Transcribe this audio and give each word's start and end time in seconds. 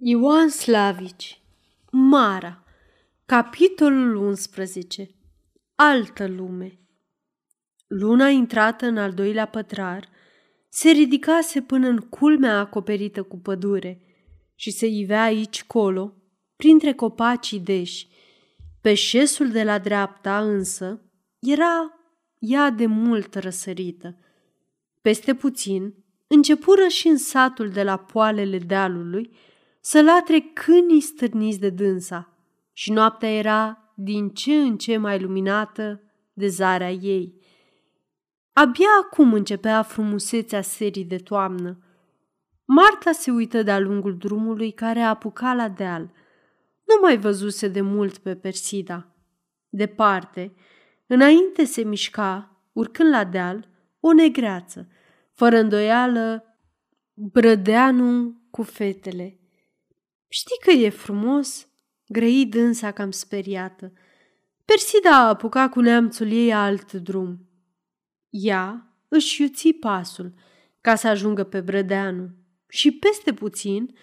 Ioan 0.00 0.48
Slavici 0.48 1.40
Mara 1.90 2.64
Capitolul 3.26 4.16
11 4.16 5.10
Altă 5.74 6.26
lume 6.26 6.78
Luna 7.86 8.28
intrată 8.28 8.86
în 8.86 8.96
al 8.96 9.12
doilea 9.12 9.46
pătrar 9.46 10.08
se 10.68 10.90
ridicase 10.90 11.62
până 11.62 11.88
în 11.88 11.98
culmea 11.98 12.58
acoperită 12.58 13.22
cu 13.22 13.38
pădure 13.38 14.00
și 14.54 14.70
se 14.70 14.86
ivea 14.86 15.22
aici 15.22 15.64
colo, 15.64 16.14
printre 16.56 16.92
copacii 16.92 17.60
deși. 17.60 18.08
Pe 18.80 18.94
șesul 18.94 19.50
de 19.50 19.62
la 19.62 19.78
dreapta 19.78 20.38
însă 20.38 21.02
era 21.38 22.00
ea 22.38 22.70
de 22.70 22.86
mult 22.86 23.34
răsărită. 23.34 24.18
Peste 25.02 25.34
puțin 25.34 25.94
începură 26.26 26.88
și 26.88 27.08
în 27.08 27.16
satul 27.16 27.68
de 27.68 27.82
la 27.82 27.96
poalele 27.96 28.58
dealului 28.58 29.30
să 29.80 30.02
latre 30.02 30.40
câinii 30.40 31.00
stârniți 31.00 31.58
de 31.58 31.70
dânsa 31.70 32.32
și 32.72 32.92
noaptea 32.92 33.30
era 33.30 33.92
din 33.94 34.28
ce 34.28 34.54
în 34.54 34.76
ce 34.76 34.96
mai 34.96 35.20
luminată 35.20 36.02
de 36.32 36.48
zarea 36.48 36.90
ei. 36.90 37.40
Abia 38.52 38.88
acum 39.02 39.32
începea 39.32 39.82
frumusețea 39.82 40.60
serii 40.60 41.04
de 41.04 41.16
toamnă. 41.16 41.78
Marta 42.64 43.12
se 43.12 43.30
uită 43.30 43.62
de-a 43.62 43.78
lungul 43.78 44.16
drumului 44.16 44.72
care 44.72 45.00
apuca 45.00 45.54
la 45.54 45.68
deal. 45.68 46.12
Nu 46.84 46.94
mai 47.00 47.18
văzuse 47.18 47.68
de 47.68 47.80
mult 47.80 48.18
pe 48.18 48.36
Persida. 48.36 49.14
Departe, 49.68 50.54
înainte 51.06 51.64
se 51.64 51.82
mișca, 51.82 52.62
urcând 52.72 53.10
la 53.10 53.24
deal, 53.24 53.68
o 54.00 54.12
negreață, 54.12 54.88
fără 55.32 55.58
îndoială, 55.58 56.44
brădeanu 57.14 58.40
cu 58.50 58.62
fetele. 58.62 59.37
Știi 60.28 60.58
că 60.64 60.70
e 60.70 60.88
frumos?" 60.88 61.68
grăi 62.08 62.46
dânsa 62.46 62.90
cam 62.90 63.10
speriată. 63.10 63.92
Persida 64.64 65.16
a 65.16 65.28
apucat 65.28 65.70
cu 65.70 65.80
neamțul 65.80 66.30
ei 66.30 66.52
alt 66.52 66.92
drum. 66.92 67.48
Ea 68.30 68.92
își 69.08 69.42
iuți 69.42 69.68
pasul 69.68 70.34
ca 70.80 70.94
să 70.94 71.08
ajungă 71.08 71.44
pe 71.44 71.60
Brădeanu 71.60 72.28
și 72.68 72.92
peste 72.92 73.32
puțin 73.32 73.96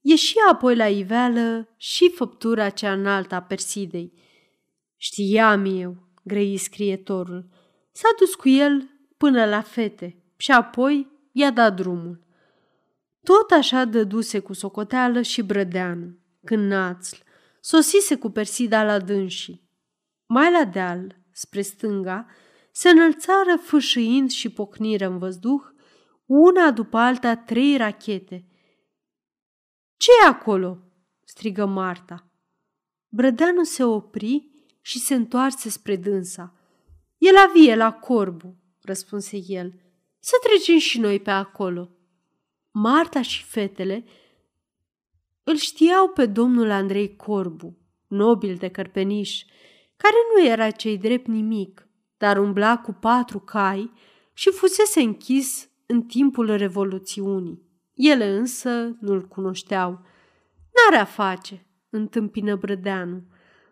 ieși 0.00 0.34
apoi 0.50 0.76
la 0.76 0.88
iveală 0.88 1.68
și 1.76 2.10
făptura 2.10 2.70
cea 2.70 2.92
înaltă 2.92 3.34
a 3.34 3.42
Persidei. 3.42 4.12
Știam 4.96 5.64
eu, 5.64 5.96
grăi 6.24 6.56
scrietorul, 6.56 7.48
s-a 7.92 8.08
dus 8.18 8.34
cu 8.34 8.48
el 8.48 8.90
până 9.16 9.44
la 9.44 9.60
fete 9.60 10.22
și 10.36 10.50
apoi 10.50 11.06
i-a 11.32 11.50
dat 11.50 11.76
drumul. 11.76 12.26
Tot 13.28 13.50
așa 13.50 13.84
dăduse 13.84 14.38
cu 14.38 14.52
socoteală 14.52 15.22
și 15.22 15.42
Brădeanu, 15.42 16.18
când 16.44 16.70
Națl 16.70 17.16
sosise 17.60 18.16
cu 18.16 18.30
Persida 18.30 18.84
la 18.84 18.98
dânsii. 18.98 19.68
Mai 20.26 20.52
la 20.52 20.64
deal, 20.64 21.16
spre 21.32 21.60
stânga, 21.60 22.26
se 22.72 22.88
înălțară 22.88 23.56
fâșâind 23.62 24.30
și 24.30 24.48
pocniră 24.48 25.06
în 25.06 25.18
văzduh, 25.18 25.62
una 26.26 26.70
după 26.70 26.96
alta 26.96 27.36
trei 27.36 27.76
rachete. 27.76 28.46
ce 29.96 30.10
e 30.22 30.26
acolo?" 30.26 30.78
strigă 31.24 31.66
Marta. 31.66 32.30
Brădeanu 33.08 33.62
se 33.62 33.84
opri 33.84 34.50
și 34.80 34.98
se 34.98 35.14
întoarse 35.14 35.68
spre 35.68 35.96
dânsa. 35.96 36.54
E 37.18 37.32
la 37.32 37.50
vie, 37.54 37.74
la 37.74 37.92
corbu," 37.92 38.56
răspunse 38.80 39.38
el. 39.46 39.72
Să 40.18 40.34
trecem 40.42 40.78
și 40.78 41.00
noi 41.00 41.20
pe 41.20 41.30
acolo." 41.30 41.92
Marta 42.80 43.22
și 43.22 43.44
fetele 43.44 44.04
îl 45.44 45.56
știau 45.56 46.08
pe 46.08 46.26
domnul 46.26 46.70
Andrei 46.70 47.16
Corbu, 47.16 47.78
nobil 48.06 48.56
de 48.56 48.68
cărpeniș, 48.68 49.42
care 49.96 50.14
nu 50.34 50.46
era 50.46 50.70
cei 50.70 50.98
drept 50.98 51.26
nimic, 51.26 51.88
dar 52.16 52.38
umbla 52.38 52.78
cu 52.78 52.92
patru 52.92 53.38
cai 53.38 53.92
și 54.32 54.50
fusese 54.50 55.00
închis 55.00 55.68
în 55.86 56.02
timpul 56.02 56.56
Revoluțiunii. 56.56 57.62
Ele 57.94 58.28
însă 58.28 58.96
nu-l 59.00 59.26
cunoșteau. 59.28 59.90
N-are 60.72 61.00
a 61.00 61.04
face, 61.04 61.66
întâmpină 61.90 62.56
Brădeanu. 62.56 63.22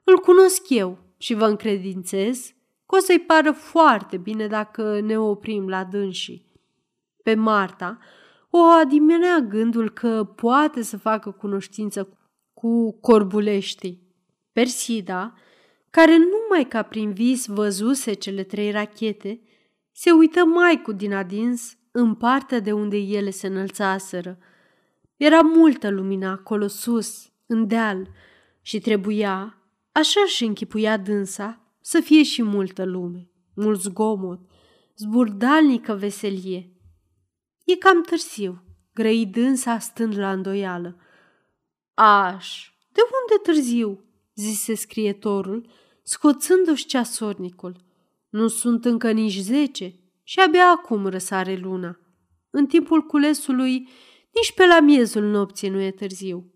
Îl 0.04 0.18
cunosc 0.18 0.68
eu 0.68 0.98
și 1.16 1.34
vă 1.34 1.46
încredințez 1.46 2.54
că 2.86 2.96
o 2.96 2.98
să-i 2.98 3.20
pară 3.20 3.52
foarte 3.52 4.16
bine 4.16 4.46
dacă 4.46 5.00
ne 5.00 5.18
oprim 5.18 5.68
la 5.68 5.84
dânsii. 5.84 6.44
Pe 7.22 7.34
Marta 7.34 7.98
o 8.56 8.62
adimenea 8.80 9.38
gândul 9.38 9.90
că 9.90 10.24
poate 10.24 10.82
să 10.82 10.96
facă 10.96 11.30
cunoștință 11.30 12.18
cu 12.54 12.92
corbuleștii. 13.00 14.02
Persida, 14.52 15.34
care 15.90 16.16
numai 16.16 16.68
ca 16.68 16.82
prin 16.82 17.12
vis 17.12 17.46
văzuse 17.46 18.12
cele 18.12 18.42
trei 18.42 18.70
rachete, 18.70 19.40
se 19.92 20.10
uită 20.10 20.44
mai 20.44 20.82
cu 20.82 20.92
din 20.92 21.14
adins 21.14 21.76
în 21.90 22.14
partea 22.14 22.60
de 22.60 22.72
unde 22.72 22.96
ele 22.96 23.30
se 23.30 23.46
înălțaseră. 23.46 24.38
Era 25.16 25.40
multă 25.40 25.90
lumină 25.90 26.26
acolo 26.26 26.66
sus, 26.66 27.32
în 27.46 27.66
deal, 27.66 28.08
și 28.62 28.78
trebuia, 28.78 29.62
așa 29.92 30.24
și 30.26 30.44
închipuia 30.44 30.96
dânsa, 30.96 31.60
să 31.80 32.00
fie 32.00 32.22
și 32.22 32.42
multă 32.42 32.84
lume, 32.84 33.30
mult 33.54 33.80
zgomot, 33.80 34.40
zburdalnică 34.96 35.92
veselie– 35.92 36.70
E 37.66 37.76
cam 37.76 38.02
târziu, 38.02 38.62
grăi 38.94 39.26
dânsa 39.26 39.78
stând 39.78 40.18
la 40.18 40.32
îndoială. 40.32 40.96
Aș, 41.94 42.70
de 42.92 43.00
unde 43.00 43.42
târziu? 43.42 44.04
zise 44.34 44.74
scrietorul, 44.74 45.68
scoțându-și 46.02 46.86
ceasornicul. 46.86 47.76
Nu 48.28 48.48
sunt 48.48 48.84
încă 48.84 49.10
nici 49.10 49.36
zece 49.36 49.94
și 50.22 50.40
abia 50.40 50.68
acum 50.68 51.06
răsare 51.06 51.56
luna. 51.56 51.98
În 52.50 52.66
timpul 52.66 53.02
culesului, 53.02 53.88
nici 54.34 54.52
pe 54.54 54.66
la 54.66 54.80
miezul 54.80 55.22
nopții 55.22 55.68
nu 55.68 55.80
e 55.80 55.90
târziu. 55.90 56.52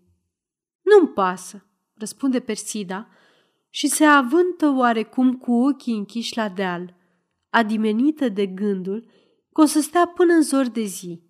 Nu-mi 0.81 1.13
pasă, 1.13 1.65
răspunde 1.93 2.39
Persida 2.39 3.07
și 3.69 3.87
se 3.87 4.05
avântă 4.05 4.69
oarecum 4.69 5.37
cu 5.37 5.51
ochii 5.51 5.97
închiși 5.97 6.37
la 6.37 6.49
deal, 6.49 6.95
adimenită 7.49 8.29
de 8.29 8.45
gândul 8.45 9.11
că 9.53 9.61
o 9.61 9.65
să 9.65 9.81
stea 9.81 10.07
până 10.07 10.33
în 10.33 10.41
zor 10.41 10.67
de 10.67 10.83
zi, 10.83 11.21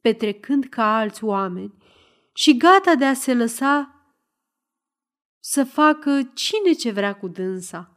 petrecând 0.00 0.64
ca 0.64 0.96
alți 0.96 1.24
oameni 1.24 1.74
și 2.32 2.56
gata 2.56 2.94
de 2.94 3.04
a 3.04 3.14
se 3.14 3.34
lăsa 3.34 3.96
să 5.40 5.64
facă 5.64 6.30
cine 6.34 6.72
ce 6.72 6.90
vrea 6.90 7.12
cu 7.12 7.28
dânsa. 7.28 7.96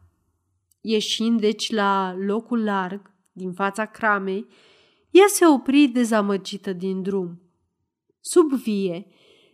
Ieșind 0.82 1.40
deci 1.40 1.72
la 1.72 2.16
locul 2.18 2.64
larg, 2.64 3.12
din 3.32 3.54
fața 3.54 3.86
cramei, 3.86 4.48
ea 5.10 5.26
se 5.28 5.46
opri 5.46 5.88
dezamăgită 5.88 6.74
din 6.74 7.02
drum. 7.02 7.42
Sub 8.20 8.52
vie, 8.54 9.08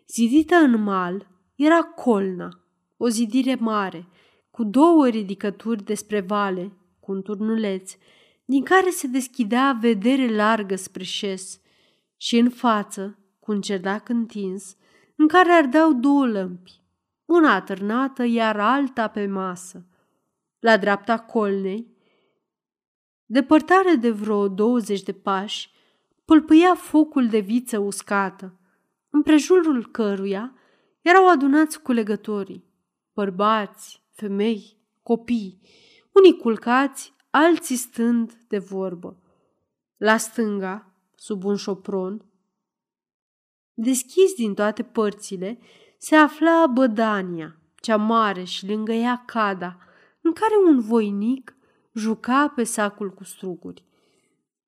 zidită 0.08 0.56
în 0.56 0.84
mal, 0.84 1.28
era 1.56 1.84
colna, 1.84 2.60
o 2.98 3.08
zidire 3.08 3.56
mare, 3.56 4.08
cu 4.52 4.64
două 4.64 5.08
ridicături 5.08 5.84
despre 5.84 6.20
vale, 6.20 6.72
cu 7.00 7.12
un 7.12 7.22
turnuleț, 7.22 7.96
din 8.52 8.64
care 8.64 8.90
se 8.90 9.08
deschidea 9.08 9.78
vedere 9.82 10.36
largă 10.36 10.76
spre 10.76 11.04
șes 11.04 11.60
și 12.18 12.38
în 12.38 12.50
față, 12.50 13.20
cu 13.40 13.52
un 13.52 13.62
cerdac 13.62 14.10
întins, 14.10 14.76
în 15.16 15.28
care 15.28 15.52
ardeau 15.52 15.94
două 15.94 16.28
lămpi, 16.28 16.82
una 17.26 17.54
atârnată, 17.54 18.24
iar 18.24 18.60
alta 18.60 19.08
pe 19.08 19.26
masă. 19.26 19.86
La 20.60 20.78
dreapta 20.78 21.20
colnei, 21.20 21.98
depărtare 23.26 23.96
de 23.96 24.10
vreo 24.10 24.48
douăzeci 24.48 25.04
de 25.04 25.12
pași, 25.12 25.72
pâlpâia 26.26 26.76
focul 26.76 27.28
de 27.28 27.40
viță 27.40 27.80
uscată, 27.80 28.60
împrejurul 29.10 29.88
căruia 29.92 30.54
erau 31.02 31.30
adunați 31.30 31.82
culegătorii, 31.82 32.66
bărbați, 33.14 34.04
femei, 34.12 34.78
copii, 35.04 35.62
unii 36.14 36.38
culcați, 36.38 37.14
alții 37.32 37.76
stând 37.76 38.34
de 38.48 38.58
vorbă. 38.58 39.18
La 39.98 40.18
stânga, 40.18 40.94
sub 41.16 41.44
un 41.44 41.56
șopron, 41.56 42.26
deschis 43.74 44.34
din 44.34 44.54
toate 44.54 44.84
părțile, 44.84 45.60
se 45.98 46.16
afla 46.16 46.68
bădania, 46.68 47.60
cea 47.76 47.98
mare 47.98 48.44
și 48.44 48.68
lângă 48.68 48.92
ea 48.92 49.24
cada, 49.26 49.78
în 50.22 50.34
care 50.34 50.54
un 50.68 50.80
voinic 50.80 51.56
juca 51.94 52.48
pe 52.56 52.64
sacul 52.64 53.10
cu 53.10 53.24
struguri. 53.24 53.86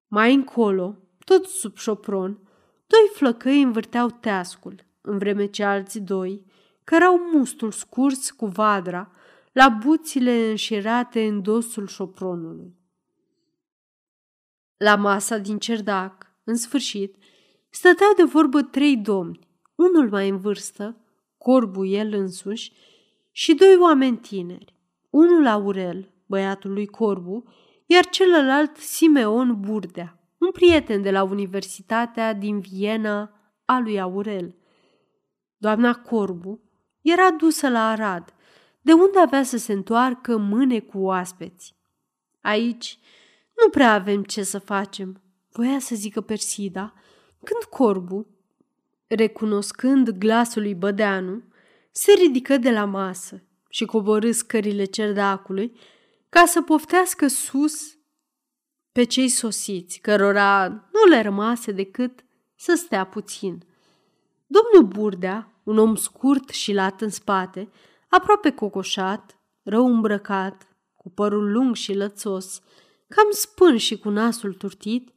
Mai 0.07 0.33
încolo, 0.33 0.97
tot 1.25 1.45
sub 1.45 1.77
șopron, 1.77 2.39
doi 2.87 3.09
flăcăi 3.13 3.61
învârteau 3.61 4.09
teascul, 4.09 4.85
în 5.01 5.17
vreme 5.17 5.45
ce 5.45 5.63
alții 5.63 6.01
doi, 6.01 6.45
cărau 6.83 7.19
mustul 7.33 7.71
scurs 7.71 8.31
cu 8.31 8.45
vadra, 8.45 9.11
la 9.53 9.69
buțile 9.69 10.49
înșirate 10.49 11.25
în 11.25 11.41
dosul 11.41 11.87
șopronului. 11.87 12.77
La 14.77 14.95
masa 14.95 15.37
din 15.37 15.57
cerdac, 15.57 16.31
în 16.43 16.55
sfârșit, 16.55 17.15
stăteau 17.69 18.13
de 18.15 18.23
vorbă 18.23 18.61
trei 18.61 18.97
domni, 18.97 19.47
unul 19.75 20.09
mai 20.09 20.29
în 20.29 20.37
vârstă, 20.37 20.97
corbu 21.37 21.85
el 21.85 22.13
însuși 22.13 22.71
și 23.31 23.53
doi 23.53 23.77
oameni 23.81 24.17
tineri, 24.17 24.75
unul 25.09 25.47
Aurel, 25.47 26.11
băiatul 26.25 26.73
lui 26.73 26.87
Corbu, 26.87 27.43
iar 27.85 28.05
celălalt 28.05 28.77
Simeon 28.77 29.59
Burdea, 29.59 30.19
un 30.37 30.51
prieten 30.51 31.01
de 31.01 31.11
la 31.11 31.23
Universitatea 31.23 32.33
din 32.33 32.59
Viena 32.59 33.31
a 33.65 33.79
lui 33.79 33.99
Aurel. 33.99 34.55
Doamna 35.57 35.93
Corbu 35.93 36.61
era 37.01 37.31
dusă 37.31 37.69
la 37.69 37.89
Arad, 37.89 38.33
de 38.83 38.93
unde 38.93 39.19
avea 39.19 39.43
să 39.43 39.57
se 39.57 39.73
întoarcă 39.73 40.37
mâne 40.37 40.79
cu 40.79 40.99
oaspeți. 40.99 41.75
Aici 42.41 42.99
nu 43.61 43.69
prea 43.69 43.93
avem 43.93 44.23
ce 44.23 44.43
să 44.43 44.59
facem, 44.59 45.21
voia 45.51 45.79
să 45.79 45.95
zică 45.95 46.21
Persida, 46.21 46.93
când 47.43 47.63
Corbu, 47.69 48.27
recunoscând 49.07 50.09
glasul 50.09 50.61
lui 50.61 50.75
Bădeanu, 50.75 51.43
se 51.91 52.11
ridică 52.11 52.57
de 52.57 52.71
la 52.71 52.85
masă 52.85 53.43
și 53.69 53.85
coborâ 53.85 54.31
scările 54.31 54.83
cerdacului 54.83 55.79
ca 56.29 56.45
să 56.45 56.61
poftească 56.61 57.27
sus 57.27 57.97
pe 58.91 59.03
cei 59.03 59.29
sosiți, 59.29 59.99
cărora 59.99 60.67
nu 60.67 61.09
le 61.09 61.21
rămase 61.21 61.71
decât 61.71 62.25
să 62.55 62.73
stea 62.75 63.03
puțin. 63.05 63.65
Domnul 64.47 64.91
Burdea, 64.91 65.61
un 65.63 65.77
om 65.77 65.95
scurt 65.95 66.49
și 66.49 66.73
lat 66.73 67.01
în 67.01 67.09
spate, 67.09 67.69
aproape 68.15 68.51
cocoșat, 68.51 69.39
rău 69.63 69.85
îmbrăcat, 69.85 70.67
cu 70.93 71.09
părul 71.09 71.51
lung 71.51 71.75
și 71.75 71.93
lățos, 71.93 72.61
cam 73.07 73.27
spân 73.31 73.77
și 73.77 73.97
cu 73.97 74.09
nasul 74.09 74.53
turtit, 74.53 75.07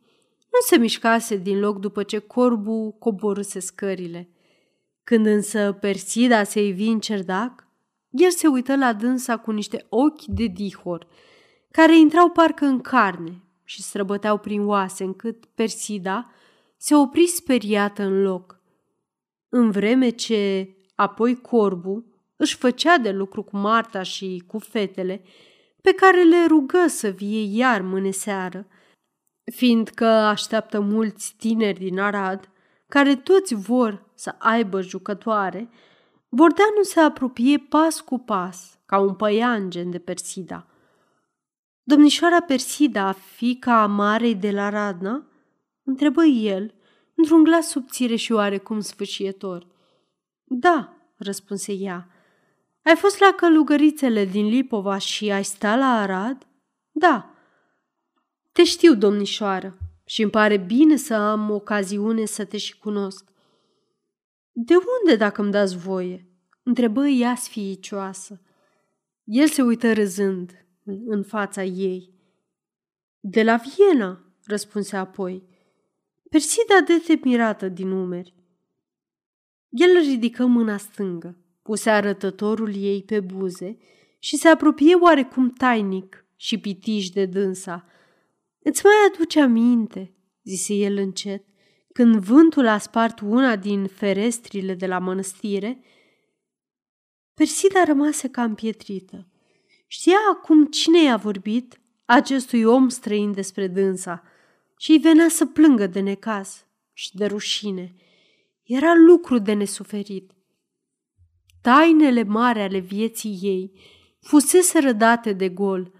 nu 0.53 0.59
se 0.67 0.77
mișcase 0.77 1.37
din 1.37 1.59
loc 1.59 1.79
după 1.79 2.03
ce 2.03 2.19
corbu 2.19 2.97
coborâse 2.99 3.59
scările. 3.59 4.31
Când 5.05 5.27
însă 5.27 5.73
Persida 5.73 6.43
se 6.43 6.67
ivi 6.67 6.89
în 6.89 7.01
cerdac, 7.01 7.69
el 8.11 8.31
se 8.31 8.47
uită 8.47 8.77
la 8.77 8.93
dânsa 8.93 9.37
cu 9.37 9.51
niște 9.51 9.87
ochi 9.89 10.25
de 10.25 10.47
dihor, 10.47 11.07
care 11.71 11.99
intrau 11.99 12.31
parcă 12.31 12.65
în 12.65 12.81
carne 12.81 13.43
și 13.65 13.83
străbăteau 13.83 14.39
prin 14.39 14.67
oase, 14.67 15.05
încât 15.05 15.45
Persida 15.45 16.31
se 16.77 16.95
opri 16.95 17.27
speriată 17.27 18.03
în 18.03 18.23
loc. 18.23 18.61
În 19.49 19.71
vreme 19.71 20.09
ce 20.09 20.75
apoi 20.95 21.41
corbu 21.41 22.16
își 22.37 22.57
făcea 22.57 22.99
de 22.99 23.11
lucru 23.11 23.43
cu 23.43 23.57
Marta 23.57 24.03
și 24.03 24.43
cu 24.47 24.59
fetele, 24.59 25.23
pe 25.83 25.93
care 25.93 26.23
le 26.23 26.47
rugă 26.47 26.87
să 26.87 27.09
vie 27.09 27.57
iar 27.59 27.81
mâine 27.81 28.11
seară, 28.11 28.67
fiindcă 29.53 30.07
așteaptă 30.07 30.81
mulți 30.81 31.35
tineri 31.39 31.79
din 31.79 31.99
Arad, 31.99 32.51
care 32.89 33.17
toți 33.17 33.55
vor 33.55 34.11
să 34.15 34.35
aibă 34.39 34.81
jucătoare, 34.81 35.69
Bordeanu 36.29 36.83
se 36.83 37.01
apropie 37.01 37.59
pas 37.59 38.01
cu 38.01 38.19
pas, 38.19 38.79
ca 38.87 38.99
un 38.99 39.15
păianjen 39.15 39.91
de 39.91 39.99
Persida. 39.99 40.67
Domnișoara 41.83 42.41
Persida, 42.41 43.13
fica 43.13 43.87
Marei 43.87 44.35
de 44.35 44.51
la 44.51 44.69
Radna? 44.69 45.27
Întrebă 45.83 46.25
el, 46.25 46.75
într-un 47.15 47.43
glas 47.43 47.69
subțire 47.69 48.17
și 48.17 48.33
oarecum 48.33 48.81
sfâșietor. 48.81 49.67
Da, 50.45 50.97
răspunse 51.17 51.73
ea. 51.73 52.16
Ai 52.87 52.97
fost 52.97 53.19
la 53.19 53.33
călugărițele 53.37 54.25
din 54.25 54.47
Lipova 54.47 54.99
și 54.99 55.31
ai 55.31 55.45
sta 55.45 55.77
la 55.77 56.01
Arad? 56.01 56.47
Da. 56.91 57.35
Te 58.53 58.65
știu, 58.65 58.95
domnișoară, 58.95 59.79
și 60.05 60.23
îmi 60.23 60.31
pare 60.31 60.57
bine 60.57 60.97
să 60.97 61.15
am 61.15 61.51
ocaziune 61.51 62.25
să 62.25 62.45
te 62.45 62.57
și 62.57 62.79
cunosc. 62.79 63.25
De 64.53 64.75
unde, 64.75 65.17
dacă 65.17 65.43
îmi 65.43 65.51
dați 65.51 65.77
voie?" 65.77 66.31
întrebă 66.63 67.07
ea 67.07 67.35
sfiicioasă. 67.35 68.41
El 69.25 69.49
se 69.49 69.63
uită 69.63 69.93
râzând 69.93 70.67
în 71.07 71.23
fața 71.23 71.65
ei. 71.65 72.15
De 73.21 73.43
la 73.43 73.57
Viena, 73.57 74.25
răspunse 74.45 74.97
apoi. 74.97 75.43
Persida 76.31 76.81
de 76.87 77.21
mirată 77.23 77.69
din 77.69 77.91
umeri. 77.91 78.35
El 79.69 79.99
ridică 79.99 80.47
mâna 80.47 80.77
stângă, 80.77 81.39
puse 81.67 81.91
arătătorul 81.91 82.75
ei 82.75 83.03
pe 83.03 83.21
buze 83.21 83.79
și 84.19 84.37
se 84.37 84.49
apropie 84.49 84.95
oarecum 84.95 85.51
tainic 85.51 86.27
și 86.37 86.59
pitiș 86.59 87.09
de 87.09 87.25
dânsa. 87.25 87.85
Îți 88.59 88.85
mai 88.85 88.95
aduce 89.13 89.41
aminte, 89.41 90.15
zise 90.43 90.75
el 90.75 90.97
încet, 90.97 91.45
când 91.93 92.17
vântul 92.17 92.67
a 92.67 92.79
spart 92.79 93.21
una 93.21 93.57
din 93.57 93.87
ferestrile 93.87 94.75
de 94.75 94.87
la 94.87 94.99
mănăstire, 94.99 95.81
Persida 97.35 97.85
rămase 97.85 98.29
cam 98.29 98.55
pietrită. 98.55 99.27
Știa 99.87 100.17
acum 100.33 100.65
cine 100.65 101.03
i-a 101.03 101.17
vorbit 101.17 101.81
acestui 102.05 102.65
om 102.65 102.89
străin 102.89 103.33
despre 103.33 103.67
dânsa 103.67 104.23
și 104.79 104.91
îi 104.91 104.99
venea 104.99 105.29
să 105.29 105.47
plângă 105.47 105.87
de 105.87 106.01
necaz 106.01 106.67
și 106.93 107.17
de 107.17 107.27
rușine. 107.27 107.95
Era 108.63 108.95
lucru 108.95 109.39
de 109.39 109.53
nesuferit. 109.53 110.36
Tainele 111.67 112.23
mari 112.23 112.61
ale 112.61 112.79
vieții 112.79 113.39
ei 113.43 113.73
fusese 114.21 114.79
rădate 114.79 115.33
de 115.33 115.49
gol. 115.49 115.93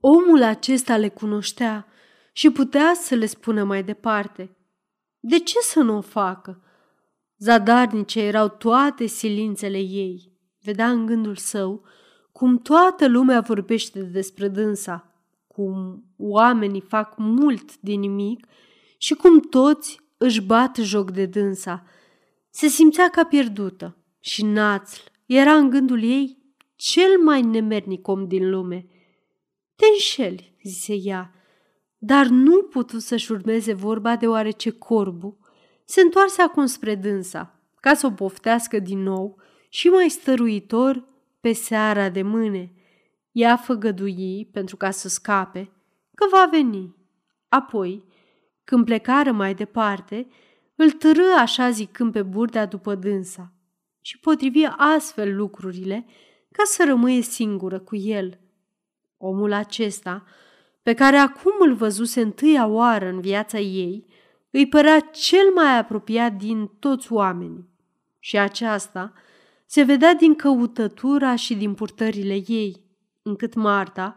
Omul 0.00 0.42
acesta 0.42 0.96
le 0.96 1.08
cunoștea 1.08 1.86
și 2.32 2.50
putea 2.50 2.92
să 2.94 3.14
le 3.14 3.26
spună 3.26 3.64
mai 3.64 3.84
departe. 3.84 4.56
De 5.20 5.38
ce 5.38 5.58
să 5.60 5.80
nu 5.80 5.96
o 5.96 6.00
facă? 6.00 6.62
Zadarnice 7.38 8.20
erau 8.20 8.48
toate 8.48 9.06
silințele 9.06 9.78
ei. 9.78 10.32
Vedea 10.60 10.90
în 10.90 11.06
gândul 11.06 11.36
său 11.36 11.84
cum 12.32 12.58
toată 12.58 13.08
lumea 13.08 13.40
vorbește 13.40 14.00
despre 14.00 14.48
dânsa, 14.48 15.14
cum 15.46 16.04
oamenii 16.16 16.80
fac 16.80 17.14
mult 17.16 17.80
din 17.80 18.00
nimic 18.00 18.46
și 18.98 19.14
cum 19.14 19.40
toți 19.40 20.00
își 20.16 20.42
bat 20.42 20.76
joc 20.76 21.10
de 21.10 21.26
dânsa. 21.26 21.84
Se 22.50 22.66
simțea 22.66 23.08
ca 23.08 23.24
pierdută 23.24 23.97
și 24.28 24.44
Națl 24.44 25.00
era 25.26 25.54
în 25.54 25.70
gândul 25.70 26.02
ei 26.02 26.38
cel 26.76 27.18
mai 27.24 27.42
nemernic 27.42 28.08
om 28.08 28.26
din 28.26 28.50
lume. 28.50 28.86
Te 29.74 29.84
înșeli, 29.92 30.56
zise 30.62 30.94
ea, 30.94 31.34
dar 31.98 32.26
nu 32.26 32.62
putu 32.62 32.98
să-și 32.98 33.32
urmeze 33.32 33.72
vorba 33.72 34.16
deoarece 34.16 34.70
corbu 34.70 35.38
se 35.84 36.00
întoarse 36.00 36.42
acum 36.42 36.66
spre 36.66 36.94
dânsa, 36.94 37.60
ca 37.80 37.94
să 37.94 38.06
o 38.06 38.10
poftească 38.10 38.78
din 38.78 39.02
nou 39.02 39.40
și 39.68 39.88
mai 39.88 40.08
stăruitor 40.08 41.04
pe 41.40 41.52
seara 41.52 42.08
de 42.08 42.22
mâine. 42.22 42.72
Ea 43.32 43.56
făgădui, 43.56 44.48
pentru 44.52 44.76
ca 44.76 44.90
să 44.90 45.08
scape, 45.08 45.70
că 46.14 46.26
va 46.30 46.48
veni. 46.50 46.94
Apoi, 47.48 48.04
când 48.64 48.84
plecară 48.84 49.32
mai 49.32 49.54
departe, 49.54 50.28
îl 50.74 50.90
târâ 50.90 51.34
așa 51.38 51.70
zicând 51.70 52.12
pe 52.12 52.22
burdea 52.22 52.66
după 52.66 52.94
dânsa 52.94 53.52
și 54.08 54.18
potrivi 54.18 54.64
astfel 54.76 55.36
lucrurile 55.36 56.06
ca 56.52 56.62
să 56.64 56.84
rămâie 56.84 57.20
singură 57.20 57.78
cu 57.78 57.96
el. 57.96 58.38
Omul 59.16 59.52
acesta, 59.52 60.24
pe 60.82 60.94
care 60.94 61.16
acum 61.16 61.52
îl 61.58 61.74
văzuse 61.74 62.20
întâia 62.20 62.66
oară 62.66 63.06
în 63.08 63.20
viața 63.20 63.58
ei, 63.58 64.06
îi 64.50 64.68
părea 64.68 65.00
cel 65.00 65.52
mai 65.54 65.78
apropiat 65.78 66.32
din 66.32 66.66
toți 66.78 67.12
oamenii. 67.12 67.68
Și 68.18 68.38
aceasta 68.38 69.12
se 69.66 69.82
vedea 69.82 70.14
din 70.14 70.34
căutătura 70.34 71.34
și 71.34 71.54
din 71.54 71.74
purtările 71.74 72.42
ei, 72.46 72.84
încât 73.22 73.54
Marta, 73.54 74.16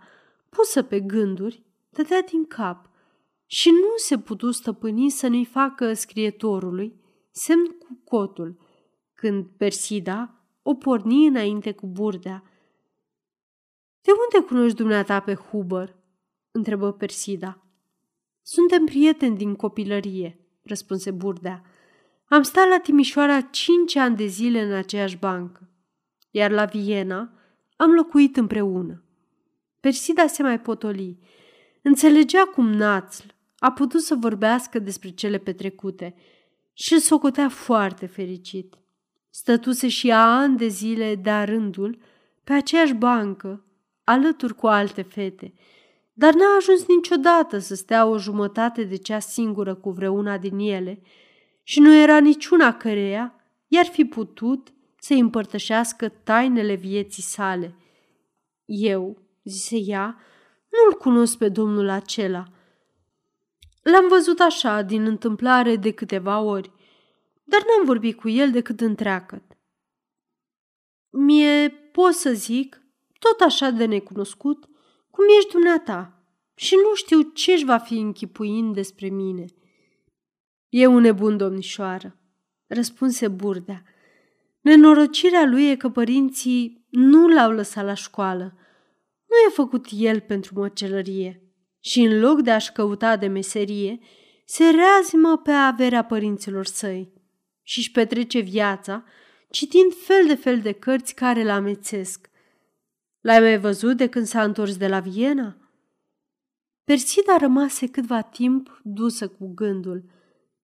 pusă 0.50 0.84
pe 0.84 1.00
gânduri, 1.00 1.64
dădea 1.90 2.22
din 2.22 2.46
cap 2.46 2.90
și 3.46 3.70
nu 3.70 3.94
se 3.96 4.18
putu 4.18 4.52
stăpâni 4.52 5.10
să 5.10 5.28
nu-i 5.28 5.46
facă 5.46 5.94
scrietorului 5.94 6.96
semn 7.32 7.66
cu 7.66 8.02
cotul, 8.04 8.70
când 9.22 9.46
Persida 9.58 10.46
o 10.62 10.74
porni 10.74 11.28
înainte 11.28 11.72
cu 11.72 11.88
burdea. 11.88 12.44
De 14.02 14.12
unde 14.12 14.48
cunoști 14.48 14.78
dumneata 14.78 15.20
pe 15.20 15.34
Huber?" 15.34 15.96
întrebă 16.52 16.94
Persida. 16.94 17.66
Suntem 18.42 18.86
prieteni 18.86 19.38
din 19.38 19.56
copilărie, 19.56 20.40
răspunse 20.64 21.12
Burdea. 21.12 21.62
Am 22.26 22.42
stat 22.42 22.68
la 22.68 22.80
Timișoara 22.80 23.42
cinci 23.42 23.96
ani 23.96 24.16
de 24.16 24.26
zile 24.26 24.62
în 24.62 24.74
aceeași 24.74 25.18
bancă, 25.18 25.70
iar 26.32 26.52
la 26.52 26.66
Viena 26.66 27.34
am 27.76 27.92
locuit 27.92 28.38
împreună. 28.38 29.04
Persida 29.80 30.28
se 30.28 30.44
mai 30.44 30.60
potoli. 30.60 31.20
Înțelegea 31.82 32.46
cum 32.46 32.72
Națl 32.72 33.26
a 33.58 33.72
putut 33.72 34.02
să 34.02 34.16
vorbească 34.16 34.80
despre 34.80 35.10
cele 35.10 35.38
petrecute 35.38 36.16
și 36.74 36.94
îl 36.94 37.00
socotea 37.00 37.50
foarte 37.50 38.06
fericit. 38.06 38.81
Stătuse 39.34 39.88
și 39.88 40.12
a 40.12 40.40
ani 40.40 40.58
de 40.58 40.68
zile 40.68 41.16
de-a 41.16 41.44
rândul 41.44 41.98
pe 42.44 42.54
aceeași 42.54 42.94
bancă, 42.94 43.66
alături 44.04 44.56
cu 44.56 44.68
alte 44.68 45.02
fete, 45.02 45.54
dar 46.14 46.34
n-a 46.34 46.56
ajuns 46.58 46.86
niciodată 46.88 47.58
să 47.58 47.76
stea 47.76 48.06
o 48.06 48.18
jumătate 48.18 48.84
de 48.84 48.96
ceas 48.96 49.28
singură 49.28 49.76
cu 49.76 49.90
vreuna 49.90 50.38
din 50.38 50.58
ele 50.60 51.02
și 51.64 51.80
nu 51.80 51.96
era 51.96 52.20
niciuna 52.20 52.74
căreia 52.74 53.36
i-ar 53.68 53.86
fi 53.86 54.06
putut 54.06 54.74
să-i 55.00 55.20
împărtășească 55.20 56.10
tainele 56.10 56.74
vieții 56.74 57.24
sale. 57.24 57.76
Eu, 58.66 59.18
zise 59.44 59.78
ea, 59.78 60.20
nu-l 60.70 60.98
cunosc 60.98 61.38
pe 61.38 61.50
domnul 61.50 61.90
acela. 61.90 62.44
L-am 63.82 64.08
văzut 64.10 64.40
așa, 64.40 64.82
din 64.82 65.06
întâmplare, 65.06 65.76
de 65.76 65.92
câteva 65.92 66.40
ori, 66.40 66.72
dar 67.52 67.62
n-am 67.62 67.86
vorbit 67.86 68.20
cu 68.20 68.30
el 68.30 68.52
decât 68.52 68.82
întreagăt. 68.82 69.44
Mie 71.10 71.70
pot 71.70 72.14
să 72.14 72.34
zic, 72.34 72.82
tot 73.20 73.40
așa 73.40 73.70
de 73.70 73.86
necunoscut, 73.86 74.70
cum 75.10 75.26
ești 75.38 75.52
dumneata 75.52 76.24
și 76.56 76.76
nu 76.76 76.96
știu 76.96 77.22
ce 77.22 77.52
își 77.52 77.66
va 77.66 77.78
fi 77.78 77.98
închipuind 77.98 78.74
despre 78.74 79.08
mine. 79.08 79.46
E 80.70 80.88
un 80.88 81.02
nebun, 81.02 81.38
domnișoară, 81.38 82.20
răspunse 82.68 83.28
Burdea. 83.28 83.84
Nenorocirea 84.62 85.46
lui 85.46 85.70
e 85.70 85.76
că 85.76 85.90
părinții 85.90 86.88
nu 86.90 87.28
l-au 87.28 87.52
lăsat 87.52 87.86
la 87.86 87.94
școală. 87.94 88.54
Nu 89.28 89.36
e 89.48 89.54
făcut 89.54 89.86
el 89.92 90.20
pentru 90.20 90.60
măcelărie 90.60 91.42
și 91.80 92.02
în 92.02 92.20
loc 92.20 92.42
de 92.42 92.52
a-și 92.52 92.72
căuta 92.72 93.18
de 93.18 93.28
meserie, 93.28 94.00
se 94.46 94.70
reazimă 94.70 95.38
pe 95.38 95.52
averea 95.52 96.04
părinților 96.04 96.66
săi 96.66 97.21
și 97.64 97.80
își 97.80 97.92
petrece 97.92 98.40
viața 98.40 99.04
citind 99.50 99.94
fel 99.94 100.28
de 100.28 100.36
fel 100.36 100.62
de 100.62 100.72
cărți 100.72 101.16
care 101.16 101.42
îl 101.42 101.50
amețesc. 101.50 102.30
L-ai 103.22 103.40
mai 103.40 103.60
văzut 103.60 103.98
de 103.98 104.08
când 104.08 104.26
s-a 104.26 104.44
întors 104.44 104.78
de 104.78 104.88
la 104.88 105.00
Viena? 105.00 105.58
Persida 106.84 107.38
rămase 107.38 107.88
câtva 107.88 108.22
timp 108.22 108.82
dusă 108.84 109.28
cu 109.28 109.54
gândul. 109.54 110.04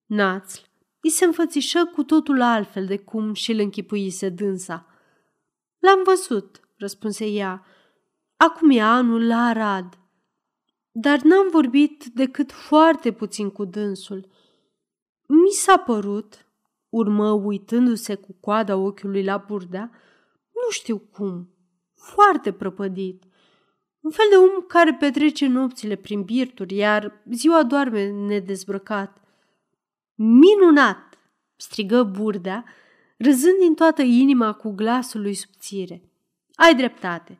Națl 0.05 0.61
îi 1.01 1.09
se 1.09 1.25
înfățișă 1.25 1.85
cu 1.85 2.03
totul 2.03 2.41
altfel 2.41 2.85
de 2.85 2.97
cum 2.97 3.33
și-l 3.33 3.59
închipuise 3.59 4.29
dânsa. 4.29 4.85
L-am 5.79 6.01
văzut, 6.03 6.59
răspunse 6.77 7.25
ea. 7.25 7.65
Acum 8.37 8.69
e 8.69 8.81
anul 8.81 9.27
la 9.27 9.45
Arad. 9.45 9.97
Dar 10.91 11.21
n-am 11.21 11.47
vorbit 11.49 12.05
decât 12.05 12.51
foarte 12.51 13.11
puțin 13.11 13.49
cu 13.49 13.65
dânsul. 13.65 14.29
Mi 15.27 15.49
s-a 15.51 15.77
părut, 15.77 16.46
urmă 16.89 17.31
uitându-se 17.31 18.15
cu 18.15 18.35
coada 18.39 18.75
ochiului 18.75 19.23
la 19.23 19.37
burdea, 19.47 19.91
nu 20.53 20.69
știu 20.69 20.97
cum, 20.97 21.49
foarte 21.93 22.51
prăpădit. 22.51 23.23
Un 23.99 24.11
fel 24.11 24.25
de 24.29 24.35
om 24.35 24.63
care 24.67 24.93
petrece 24.93 25.47
nopțile 25.47 25.95
prin 25.95 26.23
birturi, 26.23 26.75
iar 26.75 27.23
ziua 27.31 27.63
doarme 27.63 28.09
nedezbrăcat. 28.09 29.21
Minunat! 30.15 31.19
strigă 31.55 32.03
burdea, 32.03 32.65
râzând 33.17 33.59
din 33.59 33.73
toată 33.73 34.01
inima 34.01 34.53
cu 34.53 34.71
glasul 34.71 35.21
lui 35.21 35.33
subțire. 35.33 36.01
Ai 36.55 36.75
dreptate. 36.75 37.39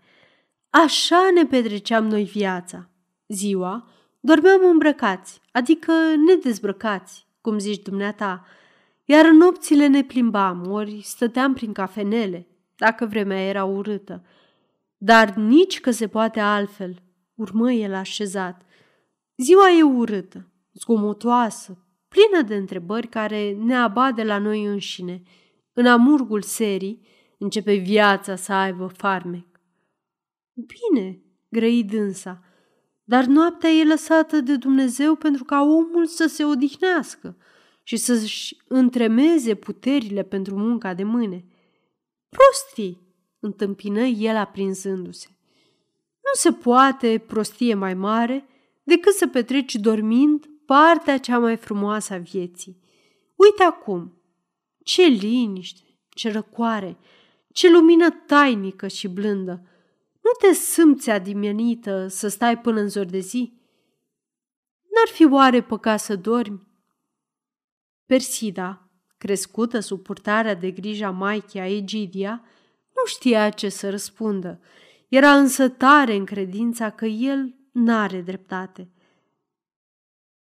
Așa 0.70 1.30
ne 1.34 1.46
petreceam 1.46 2.08
noi 2.08 2.24
viața. 2.24 2.90
Ziua 3.28 3.88
dormeam 4.20 4.66
îmbrăcați, 4.66 5.42
adică 5.52 5.92
nedezbrăcați, 6.28 7.28
cum 7.42 7.60
zici 7.60 7.82
dumneata, 7.82 8.46
iar 9.10 9.26
în 9.26 9.38
nopțile 9.38 9.88
ne 9.88 10.04
plimbam, 10.04 10.72
ori 10.72 11.02
stăteam 11.04 11.54
prin 11.54 11.74
cafenele, 11.74 12.48
dacă 12.76 13.06
vremea 13.06 13.48
era 13.48 13.64
urâtă. 13.64 14.26
Dar 14.98 15.34
nici 15.36 15.80
că 15.80 15.92
se 15.92 16.08
poate 16.08 16.40
altfel, 16.40 17.02
urmă 17.36 17.72
el 17.72 17.94
așezat. 17.94 18.62
Ziua 19.36 19.72
e 19.72 19.84
urâtă, 19.84 20.52
zgomotoasă, 20.74 21.86
plină 22.08 22.48
de 22.48 22.56
întrebări 22.56 23.08
care 23.08 23.52
ne 23.52 23.76
abade 23.76 24.22
de 24.22 24.28
la 24.28 24.38
noi 24.38 24.66
înșine. 24.66 25.22
În 25.74 25.86
amurgul 25.86 26.42
serii 26.42 27.08
începe 27.38 27.74
viața 27.76 28.36
să 28.36 28.54
aibă 28.54 28.88
farmec. 28.88 29.48
Bine, 30.54 31.22
grăi 31.50 31.84
dânsa, 31.84 32.44
dar 33.04 33.26
noaptea 33.26 33.70
e 33.70 33.86
lăsată 33.86 34.42
de 34.42 34.56
Dumnezeu 34.56 35.16
pentru 35.16 35.44
ca 35.44 35.62
omul 35.62 36.06
să 36.06 36.28
se 36.28 36.46
odihnească 36.46 37.38
și 37.88 37.98
să-și 37.98 38.58
întremeze 38.68 39.56
puterile 39.56 40.24
pentru 40.24 40.56
munca 40.56 40.94
de 40.94 41.04
mâine. 41.04 41.46
Prostii, 42.30 43.02
întâmpină 43.40 44.02
el 44.02 44.36
aprinzându-se. 44.36 45.28
Nu 46.14 46.32
se 46.34 46.52
poate 46.52 47.24
prostie 47.28 47.74
mai 47.74 47.94
mare 47.94 48.46
decât 48.84 49.14
să 49.14 49.28
petreci 49.28 49.76
dormind 49.76 50.46
partea 50.66 51.18
cea 51.20 51.40
mai 51.40 51.56
frumoasă 51.56 52.14
a 52.14 52.18
vieții. 52.18 52.80
Uite 53.36 53.64
acum, 53.64 54.22
ce 54.84 55.04
liniște, 55.04 56.00
ce 56.10 56.32
răcoare, 56.32 56.98
ce 57.54 57.72
lumină 57.72 58.10
tainică 58.10 58.88
și 58.88 59.08
blândă. 59.08 59.62
Nu 60.22 60.32
te 60.40 60.54
simți 60.54 61.10
adimenită 61.10 62.08
să 62.08 62.28
stai 62.28 62.60
până 62.60 62.80
în 62.80 62.90
zor 62.90 63.06
de 63.06 63.20
zi? 63.20 63.54
N-ar 64.94 65.08
fi 65.14 65.26
oare 65.26 65.64
păcat 65.64 66.00
să 66.00 66.16
dormi? 66.16 66.67
Persida, 68.08 68.90
crescută 69.18 69.80
sub 69.80 70.02
purtarea 70.04 70.54
de 70.54 70.72
grija 70.72 71.10
Maichii 71.10 71.60
a 71.60 71.68
Egidia, 71.68 72.44
nu 72.96 73.06
știa 73.06 73.50
ce 73.50 73.70
să 73.70 73.90
răspundă. 73.90 74.60
Era 75.08 75.38
însă 75.38 75.70
tare 75.70 76.16
în 76.16 76.26
credința 76.26 76.90
că 76.90 77.06
el 77.06 77.56
n-are 77.72 78.22
dreptate. 78.22 78.92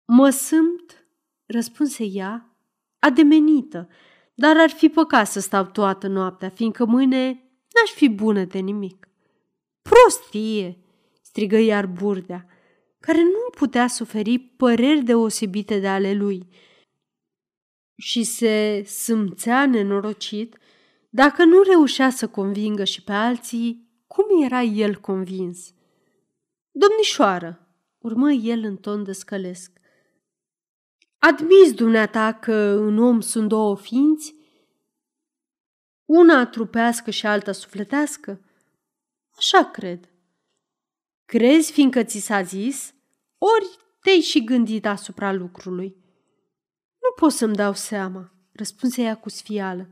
Mă 0.05 0.29
simt, 0.29 1.05
răspunse 1.45 2.03
ea, 2.03 2.55
ademenită, 2.99 3.87
dar 4.33 4.57
ar 4.57 4.69
fi 4.69 4.89
păcat 4.89 5.27
să 5.27 5.39
stau 5.39 5.65
toată 5.65 6.07
noaptea, 6.07 6.49
fiindcă 6.49 6.85
mâine 6.85 7.25
n-aș 7.73 7.91
fi 7.95 8.09
bună 8.09 8.43
de 8.43 8.59
nimic. 8.59 9.09
Prostie, 9.81 10.77
strigă 11.21 11.57
iar 11.57 11.85
burdea, 11.85 12.45
care 12.99 13.23
nu 13.23 13.49
putea 13.57 13.87
suferi 13.87 14.39
păreri 14.39 15.03
deosebite 15.03 15.79
de 15.79 15.87
ale 15.87 16.13
lui 16.13 16.47
și 18.01 18.23
se 18.23 18.83
simțea 18.85 19.65
nenorocit 19.65 20.57
dacă 21.09 21.43
nu 21.43 21.61
reușea 21.61 22.09
să 22.09 22.27
convingă 22.27 22.83
și 22.83 23.03
pe 23.03 23.11
alții 23.11 23.89
cum 24.07 24.43
era 24.43 24.61
el 24.61 24.95
convins. 24.95 25.73
Domnișoară, 26.71 27.67
urmă 27.97 28.31
el 28.31 28.63
în 28.63 28.77
ton 28.77 29.03
de 29.03 29.11
scălesc, 29.11 29.71
admis 31.17 31.73
dumneata 31.73 32.33
că 32.33 32.53
în 32.79 32.97
om 32.97 33.19
sunt 33.19 33.47
două 33.47 33.77
ființi, 33.77 34.35
una 36.05 36.45
trupească 36.45 37.11
și 37.11 37.25
alta 37.25 37.51
sufletească? 37.51 38.41
Așa 39.37 39.65
cred. 39.65 40.09
Crezi 41.25 41.71
fiindcă 41.71 42.03
ți 42.03 42.19
s-a 42.19 42.41
zis, 42.41 42.93
ori 43.37 43.77
te-ai 44.01 44.19
și 44.19 44.43
gândit 44.43 44.85
asupra 44.85 45.33
lucrului? 45.33 46.00
Nu 47.11 47.17
pot 47.17 47.31
să-mi 47.31 47.55
dau 47.55 47.73
seama, 47.73 48.31
răspunse 48.51 49.01
ea 49.01 49.15
cu 49.15 49.29
sfială. 49.29 49.89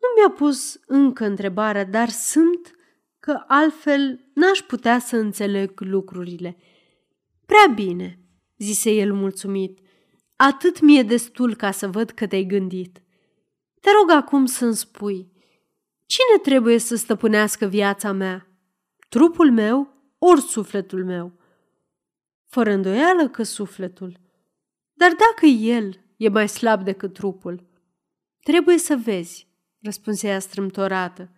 Nu 0.00 0.08
mi-a 0.16 0.30
pus 0.30 0.80
încă 0.86 1.24
întrebarea, 1.24 1.84
dar 1.84 2.08
sunt 2.08 2.74
că 3.18 3.44
altfel 3.46 4.30
n-aș 4.34 4.58
putea 4.58 4.98
să 4.98 5.16
înțeleg 5.16 5.80
lucrurile. 5.80 6.56
Prea 7.46 7.72
bine, 7.74 8.18
zise 8.58 8.90
el 8.90 9.12
mulțumit. 9.12 9.78
Atât 10.36 10.80
mi-e 10.80 11.02
destul 11.02 11.54
ca 11.54 11.70
să 11.70 11.88
văd 11.88 12.10
că 12.10 12.26
te-ai 12.26 12.44
gândit. 12.44 13.02
Te 13.80 13.90
rog 14.00 14.10
acum 14.10 14.46
să-mi 14.46 14.74
spui, 14.74 15.32
cine 16.06 16.42
trebuie 16.42 16.78
să 16.78 16.96
stăpânească 16.96 17.66
viața 17.66 18.12
mea? 18.12 18.48
Trupul 19.08 19.52
meu 19.52 19.92
ori 20.18 20.40
sufletul 20.40 21.04
meu? 21.04 21.32
Fără 22.46 22.70
îndoială 22.70 23.28
că 23.28 23.42
sufletul. 23.42 24.20
Dar 24.92 25.10
dacă 25.10 25.46
el 25.46 26.03
e 26.24 26.28
mai 26.28 26.48
slab 26.48 26.84
decât 26.84 27.12
trupul, 27.12 27.66
trebuie 28.40 28.78
să 28.78 28.96
vezi, 28.96 29.48
răspunse 29.80 30.26
ea 30.26 30.38
strâmtorată. 30.38 31.30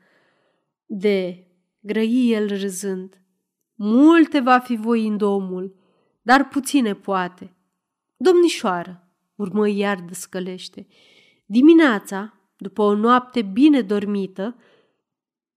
De, 0.86 1.46
grăi 1.80 2.32
el 2.32 2.48
râzând, 2.48 3.20
multe 3.74 4.40
va 4.40 4.58
fi 4.58 4.76
voind 4.76 5.22
omul, 5.22 5.76
dar 6.22 6.48
puține 6.48 6.94
poate. 6.94 7.56
Domnișoară, 8.16 9.08
urmă 9.34 9.68
iar 9.68 10.00
descălește, 10.00 10.86
dimineața, 11.46 12.40
după 12.56 12.82
o 12.82 12.94
noapte 12.94 13.42
bine 13.42 13.82
dormită, 13.82 14.56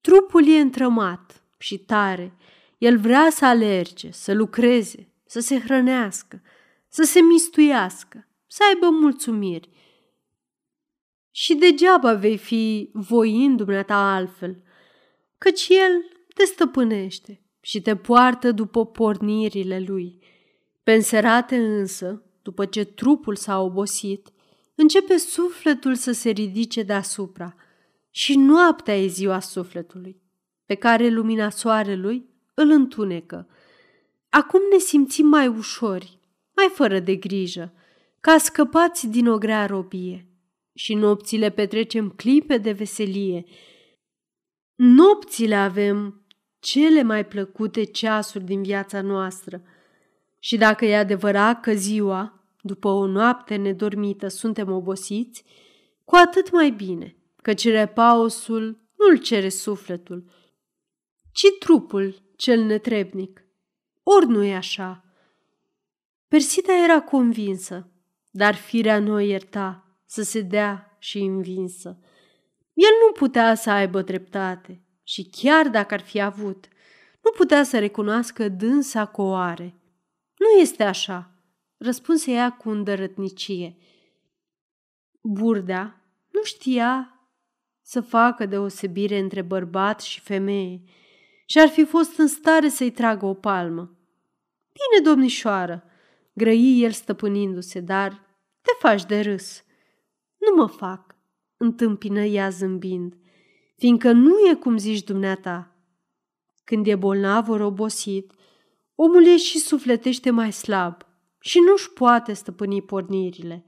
trupul 0.02 0.48
e 0.48 0.60
întrămat 0.60 1.44
și 1.58 1.78
tare. 1.78 2.38
El 2.78 2.98
vrea 2.98 3.30
să 3.30 3.46
alerge, 3.46 4.12
să 4.12 4.34
lucreze, 4.34 5.14
să 5.26 5.40
se 5.40 5.60
hrănească, 5.60 6.42
să 6.88 7.04
se 7.04 7.20
mistuiască, 7.20 8.29
să 8.52 8.64
aibă 8.68 8.90
mulțumiri. 8.90 9.70
Și 11.32 11.56
degeaba 11.56 12.14
vei 12.14 12.38
fi 12.38 12.90
voind 12.94 13.58
dumneata 13.58 14.14
altfel, 14.14 14.64
căci 15.38 15.68
el 15.70 15.92
te 16.36 16.46
stăpânește 16.46 17.44
și 17.62 17.82
te 17.82 17.96
poartă 17.96 18.52
după 18.52 18.86
pornirile 18.86 19.80
lui. 19.88 20.24
Penserate 20.84 21.58
însă, 21.58 22.24
după 22.42 22.66
ce 22.66 22.84
trupul 22.84 23.36
s-a 23.36 23.62
obosit, 23.62 24.32
începe 24.76 25.18
sufletul 25.18 25.96
să 25.96 26.12
se 26.12 26.30
ridice 26.30 26.84
deasupra 26.84 27.56
și 28.10 28.38
noaptea 28.38 28.98
e 28.98 29.08
ziua 29.08 29.40
sufletului, 29.40 30.22
pe 30.66 30.76
care 30.76 31.08
lumina 31.08 31.50
soarelui 31.50 32.30
îl 32.54 32.70
întunecă. 32.70 33.48
Acum 34.30 34.60
ne 34.72 34.78
simțim 34.78 35.28
mai 35.28 35.48
ușori, 35.48 36.20
mai 36.56 36.70
fără 36.74 37.00
de 37.00 37.16
grijă, 37.16 37.74
ca 38.20 38.38
scăpați 38.38 39.08
din 39.08 39.28
o 39.28 39.38
grea 39.38 39.66
robie. 39.66 40.28
Și 40.74 40.94
nopțile 40.94 41.50
petrecem 41.50 42.10
clipe 42.10 42.58
de 42.58 42.72
veselie. 42.72 43.46
Nopțile 44.76 45.56
avem 45.56 46.26
cele 46.60 47.04
mai 47.04 47.26
plăcute 47.26 47.84
ceasuri 47.84 48.44
din 48.44 48.64
viața 48.64 49.02
noastră. 49.02 49.62
Și 50.40 50.58
dacă 50.58 50.86
e 50.86 50.98
adevărat 50.98 51.62
că 51.62 51.74
ziua, 51.74 52.44
după 52.62 52.88
o 52.88 53.06
noapte 53.06 53.56
nedormită, 53.56 54.28
suntem 54.28 54.72
obosiți, 54.72 55.44
cu 56.04 56.16
atât 56.16 56.52
mai 56.52 56.70
bine, 56.70 57.16
căci 57.42 57.68
repausul 57.68 58.80
nu-l 58.98 59.18
cere 59.18 59.50
sufletul, 59.50 60.24
ci 61.32 61.46
trupul 61.60 62.22
cel 62.36 62.64
netrebnic. 62.64 63.44
Ori 64.04 64.28
nu 64.28 64.44
e 64.44 64.56
așa. 64.56 65.04
Persida 66.28 66.84
era 66.84 67.02
convinsă, 67.02 67.92
dar 68.30 68.56
firea 68.56 69.00
nu 69.00 69.14
o 69.14 69.18
ierta 69.18 69.84
să 70.06 70.22
se 70.24 70.42
dea 70.42 70.96
și 71.00 71.20
învinsă. 71.20 72.00
El 72.74 72.92
nu 73.06 73.12
putea 73.12 73.56
să 73.56 73.70
aibă 73.70 74.02
dreptate 74.02 74.84
și 75.04 75.30
chiar 75.32 75.68
dacă 75.68 75.94
ar 75.94 76.02
fi 76.02 76.22
avut, 76.22 76.68
nu 77.22 77.32
putea 77.32 77.64
să 77.64 77.80
recunoască 77.80 78.50
dânsa 78.50 79.06
că 79.06 79.22
o 79.22 79.34
are. 79.34 79.76
Nu 80.38 80.60
este 80.60 80.84
așa, 80.84 81.32
răspunse 81.78 82.32
ea 82.32 82.52
cu 82.52 82.70
îndărătnicie. 82.70 83.78
Burdea 85.22 86.02
nu 86.32 86.44
știa 86.44 87.14
să 87.82 88.02
facă 88.02 88.46
deosebire 88.46 89.18
între 89.18 89.42
bărbat 89.42 90.02
și 90.02 90.20
femeie 90.20 90.82
și 91.46 91.60
ar 91.60 91.68
fi 91.68 91.86
fost 91.86 92.18
în 92.18 92.28
stare 92.28 92.70
să-i 92.70 92.92
tragă 92.92 93.26
o 93.26 93.34
palmă. 93.34 93.98
Bine, 94.72 95.12
domnișoară, 95.12 95.84
grăi 96.34 96.80
el 96.82 96.92
stăpânindu-se, 96.92 97.80
dar 97.80 98.12
te 98.62 98.72
faci 98.80 99.06
de 99.06 99.20
râs. 99.20 99.64
Nu 100.38 100.62
mă 100.62 100.68
fac, 100.68 101.16
întâmpină 101.58 102.24
ea 102.24 102.50
zâmbind, 102.50 103.14
fiindcă 103.78 104.12
nu 104.12 104.48
e 104.50 104.54
cum 104.54 104.78
zici 104.78 105.04
dumneata. 105.04 105.76
Când 106.64 106.88
e 106.88 106.96
bolnav 106.96 107.50
ori 107.50 107.64
obosit, 107.64 108.34
omul 108.96 109.26
e 109.26 109.38
și 109.38 109.58
sufletește 109.58 110.30
mai 110.30 110.52
slab 110.54 111.06
și 111.40 111.60
nu-și 111.60 111.92
poate 111.94 112.34
stăpâni 112.34 112.82
pornirile. 112.82 113.66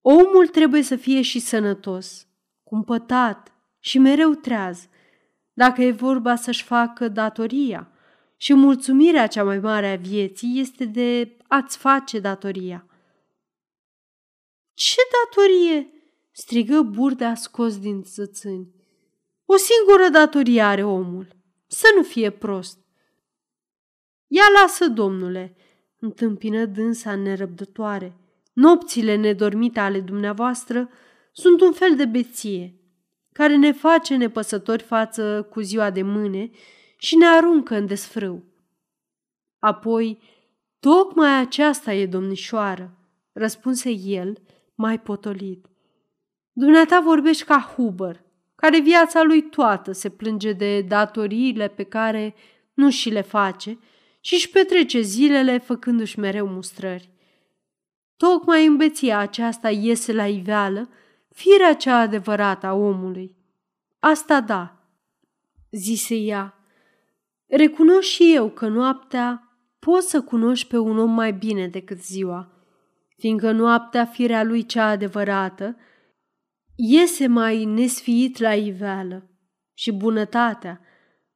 Omul 0.00 0.46
trebuie 0.46 0.82
să 0.82 0.96
fie 0.96 1.22
și 1.22 1.38
sănătos, 1.38 2.26
cumpătat 2.62 3.52
și 3.78 3.98
mereu 3.98 4.30
treaz, 4.30 4.88
dacă 5.52 5.82
e 5.82 5.90
vorba 5.90 6.36
să-și 6.36 6.62
facă 6.62 7.08
datoria. 7.08 7.92
Și 8.36 8.54
mulțumirea 8.54 9.26
cea 9.26 9.44
mai 9.44 9.58
mare 9.58 9.92
a 9.92 9.96
vieții 9.96 10.60
este 10.60 10.84
de 10.84 11.36
a-ți 11.48 11.78
face 11.78 12.18
datoria. 12.18 12.86
Ce 14.74 14.96
datorie?" 15.24 15.92
strigă 16.30 16.82
burdea 16.82 17.34
scos 17.34 17.78
din 17.78 18.02
țățâni. 18.02 18.74
O 19.44 19.54
singură 19.56 20.08
datorie 20.08 20.62
are 20.62 20.84
omul, 20.84 21.28
să 21.66 21.86
nu 21.96 22.02
fie 22.02 22.30
prost. 22.30 22.78
Ia 24.26 24.44
lasă, 24.60 24.88
domnule, 24.88 25.56
întâmpină 25.98 26.64
dânsa 26.64 27.14
nerăbdătoare. 27.14 28.16
Nopțile 28.52 29.14
nedormite 29.14 29.80
ale 29.80 30.00
dumneavoastră 30.00 30.90
sunt 31.32 31.60
un 31.60 31.72
fel 31.72 31.96
de 31.96 32.04
beție 32.04 32.78
care 33.32 33.56
ne 33.56 33.72
face 33.72 34.16
nepăsători 34.16 34.82
față 34.82 35.48
cu 35.50 35.60
ziua 35.60 35.90
de 35.90 36.02
mâine 36.02 36.50
și 36.96 37.16
ne 37.16 37.26
aruncă 37.26 37.74
în 37.74 37.86
desfrâu. 37.86 38.44
Apoi, 39.58 40.20
tocmai 40.80 41.40
aceasta 41.40 41.92
e 41.92 42.06
domnișoară, 42.06 42.96
răspunse 43.32 43.90
el, 43.90 44.38
mai 44.74 45.00
potolit. 45.00 45.66
Dumneata 46.52 47.00
vorbești 47.00 47.44
ca 47.44 47.74
Huber, 47.76 48.24
care 48.54 48.80
viața 48.80 49.22
lui 49.22 49.42
toată 49.42 49.92
se 49.92 50.08
plânge 50.08 50.52
de 50.52 50.80
datoriile 50.82 51.68
pe 51.68 51.82
care 51.82 52.34
nu 52.74 52.90
și 52.90 53.10
le 53.10 53.20
face 53.20 53.78
și 54.20 54.34
își 54.34 54.50
petrece 54.50 55.00
zilele 55.00 55.58
făcându-și 55.58 56.18
mereu 56.18 56.46
mustrări. 56.46 57.12
Tocmai 58.16 58.66
în 58.66 58.76
beția 58.76 59.18
aceasta 59.18 59.70
iese 59.70 60.12
la 60.12 60.26
iveală 60.26 60.88
firea 61.28 61.74
cea 61.74 61.98
adevărată 61.98 62.66
a 62.66 62.72
omului. 62.72 63.36
Asta 63.98 64.40
da, 64.40 64.78
zise 65.70 66.14
ea. 66.14 66.58
Recunosc 67.46 68.08
și 68.08 68.34
eu 68.34 68.50
că 68.50 68.68
noaptea 68.68 69.47
poți 69.90 70.10
să 70.10 70.20
cunoști 70.20 70.66
pe 70.66 70.78
un 70.78 70.98
om 70.98 71.10
mai 71.10 71.32
bine 71.32 71.68
decât 71.68 72.02
ziua, 72.02 72.52
fiindcă 73.16 73.50
noaptea, 73.52 74.04
firea 74.04 74.42
lui 74.42 74.66
cea 74.66 74.86
adevărată, 74.88 75.76
iese 76.74 77.26
mai 77.26 77.64
nesfiit 77.64 78.38
la 78.38 78.54
iveală 78.54 79.30
și 79.74 79.92
bunătatea, 79.92 80.80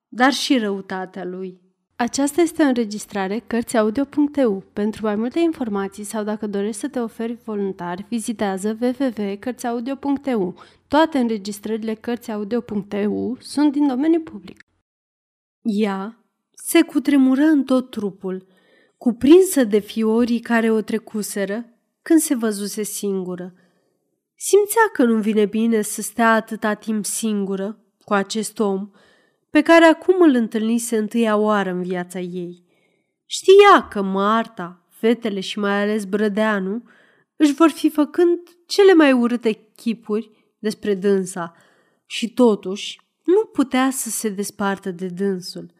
dar 0.08 0.32
și 0.32 0.58
răutatea 0.58 1.24
lui. 1.24 1.60
Aceasta 1.96 2.40
este 2.40 2.62
o 2.62 2.66
înregistrare 2.66 3.38
Cărțiaudio.eu. 3.38 4.64
Pentru 4.72 5.04
mai 5.04 5.14
multe 5.14 5.40
informații 5.40 6.04
sau 6.04 6.24
dacă 6.24 6.46
dorești 6.46 6.80
să 6.80 6.88
te 6.88 7.00
oferi 7.00 7.38
voluntar, 7.44 8.06
vizitează 8.08 8.78
www.cărțiaudio.eu. 8.80 10.54
Toate 10.88 11.18
înregistrările 11.18 11.94
Cărțiaudio.eu 11.94 13.36
sunt 13.40 13.72
din 13.72 13.86
domeniu 13.86 14.20
public. 14.20 14.66
Ea 15.62 16.21
se 16.54 16.82
cutremură 16.82 17.42
în 17.42 17.64
tot 17.64 17.90
trupul, 17.90 18.46
cuprinsă 18.96 19.64
de 19.64 19.78
fiorii 19.78 20.40
care 20.40 20.70
o 20.70 20.80
trecuseră 20.80 21.66
când 22.02 22.20
se 22.20 22.34
văzuse 22.34 22.82
singură. 22.82 23.54
Simțea 24.34 24.82
că 24.92 25.04
nu 25.04 25.20
vine 25.20 25.46
bine 25.46 25.82
să 25.82 26.02
stea 26.02 26.32
atâta 26.32 26.74
timp 26.74 27.04
singură 27.04 27.84
cu 28.04 28.14
acest 28.14 28.58
om, 28.58 28.90
pe 29.50 29.62
care 29.62 29.84
acum 29.84 30.22
îl 30.22 30.34
întâlnise 30.34 30.96
întâia 30.96 31.36
oară 31.36 31.70
în 31.70 31.82
viața 31.82 32.20
ei. 32.20 32.64
Știa 33.26 33.88
că 33.90 34.02
Marta, 34.02 34.86
fetele 34.88 35.40
și 35.40 35.58
mai 35.58 35.82
ales 35.82 36.04
Brădeanu 36.04 36.82
își 37.36 37.54
vor 37.54 37.70
fi 37.70 37.90
făcând 37.90 38.38
cele 38.66 38.94
mai 38.94 39.12
urâte 39.12 39.68
chipuri 39.76 40.30
despre 40.58 40.94
dânsa 40.94 41.54
și 42.06 42.32
totuși 42.32 43.00
nu 43.24 43.44
putea 43.44 43.90
să 43.90 44.10
se 44.10 44.28
despartă 44.28 44.90
de 44.90 45.06
dânsul. 45.06 45.72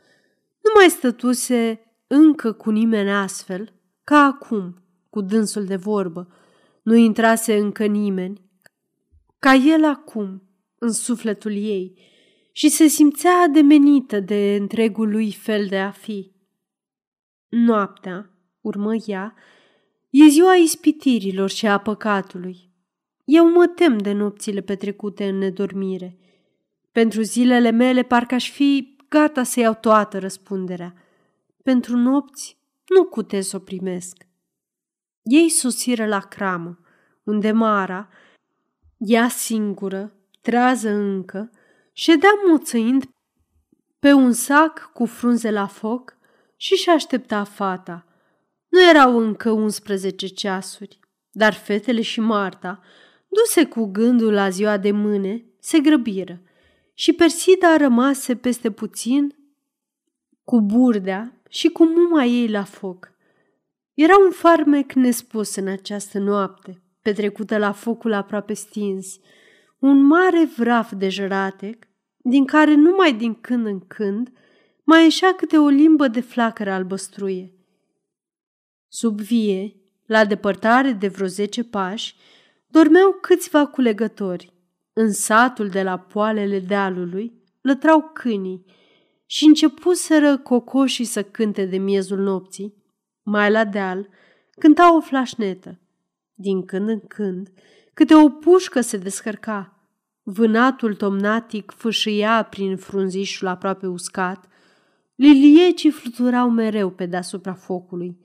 Nu 0.75 0.81
mai 0.81 0.91
stătuse 0.91 1.81
încă 2.07 2.53
cu 2.53 2.71
nimeni 2.71 3.11
astfel 3.11 3.73
ca 4.05 4.19
acum, 4.19 4.83
cu 5.11 5.21
dânsul 5.21 5.65
de 5.65 5.77
vorbă. 5.77 6.29
Nu 6.83 6.95
intrase 6.95 7.57
încă 7.57 7.87
nimeni, 7.87 8.41
ca 9.39 9.55
el 9.55 9.85
acum, 9.85 10.43
în 10.79 10.93
sufletul 10.93 11.53
ei, 11.53 11.99
și 12.53 12.69
se 12.69 12.87
simțea 12.87 13.37
ademenită 13.45 14.21
de 14.21 14.57
întregul 14.61 15.11
lui 15.11 15.33
fel 15.33 15.67
de 15.67 15.79
a 15.79 15.91
fi. 15.91 16.33
Noaptea, 17.49 18.31
urmă 18.61 18.95
ea, 19.07 19.35
e 20.11 20.27
ziua 20.27 20.55
ispitirilor 20.55 21.51
și 21.51 21.67
a 21.67 21.79
păcatului. 21.79 22.71
Eu 23.25 23.51
mă 23.51 23.67
tem 23.67 23.99
de 23.99 24.13
nopțile 24.13 24.61
petrecute 24.61 25.29
în 25.29 25.39
nedormire. 25.39 26.19
Pentru 26.93 27.23
zilele 27.23 27.71
mele 27.71 28.03
parcă 28.03 28.35
aș 28.35 28.51
fi 28.51 28.97
gata 29.13 29.43
să 29.43 29.61
iau 29.61 29.75
toată 29.75 30.19
răspunderea. 30.19 30.95
Pentru 31.63 31.97
nopți 31.97 32.59
nu 32.87 33.05
cute 33.05 33.41
să 33.41 33.57
o 33.57 33.59
primesc. 33.59 34.27
Ei 35.23 35.49
sosiră 35.49 36.07
la 36.07 36.21
cramă, 36.21 36.79
unde 37.23 37.53
Mara, 37.53 38.09
ea 38.97 39.29
singură, 39.29 40.13
trează 40.41 40.91
încă, 40.91 41.51
Ședea 41.93 42.31
muțăind 42.49 43.05
pe 43.99 44.13
un 44.13 44.33
sac 44.33 44.91
cu 44.93 45.07
frunze 45.07 45.51
la 45.51 45.67
foc 45.67 46.17
și 46.57 46.75
și 46.75 46.91
aștepta 46.91 47.45
fata. 47.45 48.07
Nu 48.69 48.89
erau 48.89 49.19
încă 49.19 49.51
11 49.51 50.27
ceasuri, 50.27 50.99
dar 51.31 51.53
fetele 51.53 52.03
și 52.03 52.21
Marta, 52.21 52.81
duse 53.29 53.67
cu 53.67 53.85
gândul 53.85 54.33
la 54.33 54.49
ziua 54.49 54.77
de 54.77 54.91
mâine, 54.91 55.45
se 55.59 55.81
grăbiră 55.81 56.43
și 57.03 57.13
Persida 57.13 57.77
rămase 57.77 58.37
peste 58.37 58.71
puțin 58.71 59.35
cu 60.45 60.61
burdea 60.61 61.43
și 61.49 61.69
cu 61.69 61.85
muma 61.85 62.25
ei 62.25 62.49
la 62.49 62.65
foc. 62.65 63.13
Era 63.95 64.17
un 64.25 64.31
farmec 64.31 64.93
nespus 64.93 65.55
în 65.55 65.67
această 65.67 66.19
noapte, 66.19 66.83
petrecută 67.01 67.59
la 67.59 67.73
focul 67.73 68.13
aproape 68.13 68.53
stins, 68.53 69.19
un 69.79 70.03
mare 70.03 70.45
vraf 70.57 70.93
de 70.93 71.09
jăratec, 71.09 71.89
din 72.17 72.45
care 72.45 72.75
numai 72.75 73.15
din 73.15 73.35
când 73.35 73.67
în 73.67 73.81
când 73.87 74.33
mai 74.85 75.03
ieșea 75.03 75.35
câte 75.35 75.59
o 75.59 75.69
limbă 75.69 76.09
de 76.09 76.21
flacără 76.21 76.71
albăstruie. 76.71 77.53
Sub 78.89 79.21
vie, 79.21 79.77
la 80.07 80.25
depărtare 80.25 80.93
de 80.93 81.09
vreo 81.09 81.27
zece 81.27 81.65
pași, 81.65 82.17
dormeau 82.67 83.19
câțiva 83.21 83.67
culegători, 83.67 84.52
În 84.93 85.13
satul 85.13 85.69
de 85.69 85.83
la 85.83 85.99
poalele 85.99 86.59
dealului 86.59 87.33
lătrau 87.61 88.11
câinii 88.15 88.65
și 89.27 89.45
începuseră 89.45 90.39
cocoșii 90.39 91.05
să 91.05 91.23
cânte 91.23 91.65
de 91.65 91.77
miezul 91.77 92.19
nopții. 92.19 92.75
Mai 93.23 93.51
la 93.51 93.65
deal 93.65 94.09
cânta 94.59 94.97
o 94.97 95.01
flașnetă. 95.01 95.81
Din 96.35 96.65
când 96.65 96.89
în 96.89 97.01
când, 97.01 97.53
câte 97.95 98.15
o 98.15 98.29
pușcă 98.29 98.81
se 98.81 98.97
descărca. 98.97 99.77
Vânatul 100.23 100.95
tomnatic 100.95 101.73
fâșâia 101.77 102.43
prin 102.43 102.77
frunzișul 102.77 103.47
aproape 103.47 103.87
uscat. 103.87 104.49
Liliecii 105.15 105.91
fluturau 105.91 106.51
mereu 106.51 106.91
pe 106.91 107.07
deasupra 107.07 107.55
focului, 107.55 108.19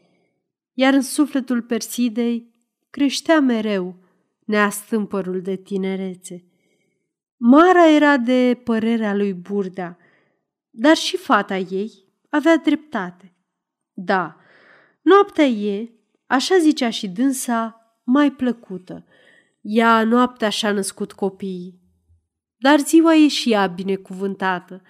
iar 0.74 0.94
în 0.94 1.02
sufletul 1.02 1.62
Persidei 1.62 2.54
creștea 2.90 3.40
mereu 3.40 3.96
neastâmpărul 4.46 5.42
de 5.42 5.56
tinerețe. 5.56 6.47
Mara 7.38 7.90
era 7.90 8.18
de 8.18 8.62
părerea 8.64 9.16
lui 9.16 9.34
Burdea, 9.34 9.98
dar 10.70 10.96
și 10.96 11.18
fata 11.18 11.58
ei 11.58 12.06
avea 12.30 12.58
dreptate. 12.58 13.36
Da, 13.94 14.36
noaptea 15.02 15.46
e, 15.46 15.92
așa 16.28 16.58
zicea 16.58 16.90
și 16.90 17.08
dânsa, 17.08 17.82
mai 18.04 18.32
plăcută. 18.32 19.06
Ea 19.62 20.04
noaptea 20.04 20.50
și-a 20.50 20.72
născut 20.72 21.14
copiii. 21.14 21.82
Dar 22.58 22.80
ziua 22.80 23.16
e 23.16 23.28
și 23.28 23.52
ea 23.52 23.68
binecuvântată. 23.68 24.82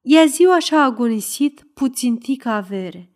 Ea 0.00 0.24
ziua 0.24 0.58
și-a 0.58 0.82
agonisit 0.82 1.66
puțin 1.74 2.18
tica 2.18 2.54
avere. 2.54 3.14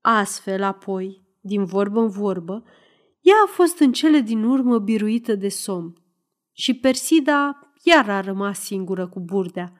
Astfel, 0.00 0.62
apoi, 0.62 1.22
din 1.40 1.64
vorbă 1.64 2.00
în 2.00 2.08
vorbă, 2.08 2.64
ea 3.20 3.34
a 3.44 3.46
fost 3.46 3.78
în 3.78 3.92
cele 3.92 4.20
din 4.20 4.44
urmă 4.44 4.78
biruită 4.78 5.34
de 5.34 5.48
somn 5.48 6.02
și 6.52 6.74
Persida 6.74 7.61
iar 7.82 8.10
a 8.10 8.20
rămas 8.20 8.60
singură 8.60 9.06
cu 9.06 9.20
burdea. 9.20 9.72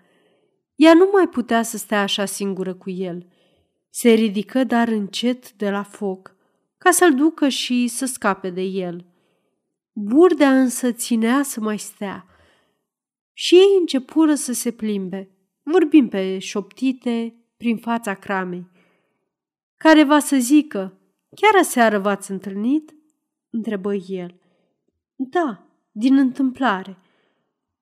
Ea 0.75 0.95
nu 0.95 1.09
mai 1.13 1.29
putea 1.29 1.63
să 1.63 1.77
stea 1.77 2.03
așa 2.03 2.25
singură 2.25 2.75
cu 2.75 2.91
el. 2.91 3.27
Se 3.91 4.11
ridică 4.11 4.65
dar 4.65 4.89
încet 4.89 5.53
de 5.53 5.71
la 5.71 5.83
foc, 5.83 6.37
ca 6.79 6.91
să-l 6.91 7.15
ducă 7.15 7.49
și 7.49 7.87
să 7.87 8.07
scape 8.07 8.51
de 8.51 8.63
el. 8.63 9.07
Burdea 9.93 10.61
însă 10.61 10.93
ținea 10.93 11.43
să 11.43 11.61
mai 11.61 11.79
stea 11.79 12.27
și 13.33 13.55
ei 13.55 13.77
începură 13.81 14.35
să 14.35 14.53
se 14.53 14.71
plimbe, 14.71 15.31
vorbind 15.63 16.11
pe 16.11 16.39
șoptite 16.39 17.35
prin 17.57 17.77
fața 17.77 18.15
cramei. 18.15 18.71
Care 19.77 20.05
va 20.05 20.19
să 20.19 20.37
zică, 20.37 20.99
chiar 21.37 21.61
aseară 21.61 21.99
v-ați 21.99 22.31
întâlnit? 22.31 22.95
întrebă 23.51 23.95
el. 23.95 24.41
Da, 25.15 25.67
din 25.91 26.17
întâmplare. 26.17 26.97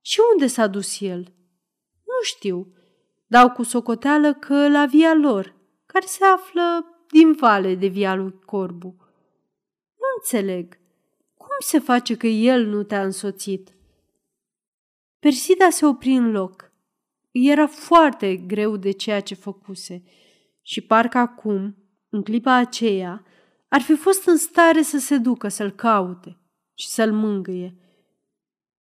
Și 0.01 0.21
unde 0.33 0.47
s-a 0.47 0.67
dus 0.67 1.01
el? 1.01 1.35
Nu 2.05 2.23
știu. 2.23 2.75
Dau 3.27 3.51
cu 3.51 3.63
socoteală 3.63 4.35
că 4.35 4.69
la 4.69 4.87
via 4.87 5.15
lor, 5.15 5.55
care 5.87 6.07
se 6.07 6.25
află 6.25 6.85
din 7.11 7.33
vale 7.33 7.75
de 7.75 7.87
via 7.87 8.15
lui 8.15 8.39
Corbu. 8.45 8.95
Nu 9.97 10.07
înțeleg. 10.19 10.79
Cum 11.35 11.57
se 11.59 11.79
face 11.79 12.17
că 12.17 12.27
el 12.27 12.67
nu 12.67 12.83
te-a 12.83 13.03
însoțit? 13.03 13.75
Persida 15.19 15.71
se 15.71 15.87
opri 15.87 16.13
în 16.13 16.31
loc. 16.31 16.73
Era 17.31 17.67
foarte 17.67 18.37
greu 18.37 18.77
de 18.77 18.91
ceea 18.91 19.21
ce 19.21 19.35
făcuse 19.35 20.03
și 20.63 20.81
parcă 20.81 21.19
acum, 21.19 21.77
în 22.09 22.23
clipa 22.23 22.53
aceea, 22.53 23.25
ar 23.69 23.81
fi 23.81 23.95
fost 23.95 24.27
în 24.27 24.37
stare 24.37 24.83
să 24.83 24.99
se 24.99 25.17
ducă 25.17 25.49
să-l 25.49 25.71
caute 25.71 26.39
și 26.75 26.89
să-l 26.89 27.13
mângâie. 27.13 27.77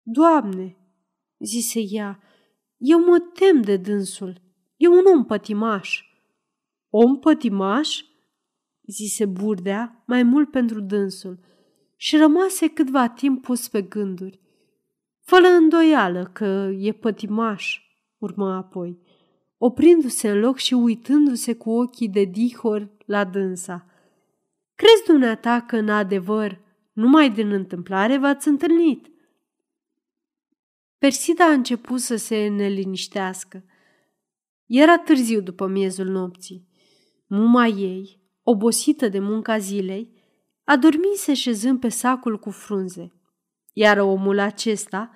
Doamne, 0.01 0.77
zise 1.39 1.79
ea, 1.89 2.19
eu 2.77 2.99
mă 2.99 3.19
tem 3.19 3.61
de 3.61 3.77
dânsul. 3.77 4.41
E 4.77 4.87
un 4.87 5.03
om 5.15 5.25
pătimaș. 5.25 6.03
Om 6.89 7.19
pătimaș? 7.19 8.03
zise 8.85 9.25
Burdea, 9.25 10.03
mai 10.07 10.23
mult 10.23 10.51
pentru 10.51 10.81
dânsul, 10.81 11.39
și 11.95 12.17
rămase 12.17 12.67
câtva 12.67 13.09
timp 13.09 13.41
pus 13.41 13.67
pe 13.67 13.81
gânduri. 13.81 14.39
Fără 15.21 15.47
îndoială 15.47 16.29
că 16.33 16.71
e 16.77 16.91
pătimaș, 16.91 17.79
urmă 18.17 18.53
apoi, 18.53 18.99
oprindu-se 19.57 20.29
în 20.29 20.39
loc 20.39 20.57
și 20.57 20.73
uitându-se 20.73 21.55
cu 21.55 21.69
ochii 21.69 22.09
de 22.09 22.23
dihor 22.23 22.89
la 23.05 23.23
dânsa. 23.23 23.85
Crezi 24.75 25.03
dumneata 25.07 25.61
că, 25.61 25.77
în 25.77 25.89
adevăr, 25.89 26.61
numai 26.93 27.29
din 27.29 27.51
întâmplare 27.51 28.17
v-ați 28.17 28.47
întâlnit? 28.47 29.07
Persida 30.99 31.45
a 31.45 31.51
început 31.51 31.99
să 31.99 32.15
se 32.15 32.47
neliniștească. 32.47 33.63
Era 34.65 34.97
târziu 34.97 35.41
după 35.41 35.67
miezul 35.67 36.05
nopții. 36.05 36.67
Muma 37.27 37.65
ei, 37.65 38.21
obosită 38.43 39.07
de 39.07 39.19
munca 39.19 39.57
zilei, 39.57 40.17
a 40.63 40.77
dormit 40.77 41.15
se 41.15 41.33
șezând 41.33 41.79
pe 41.79 41.89
sacul 41.89 42.39
cu 42.39 42.49
frunze, 42.49 43.13
iar 43.73 43.97
omul 43.97 44.39
acesta 44.39 45.11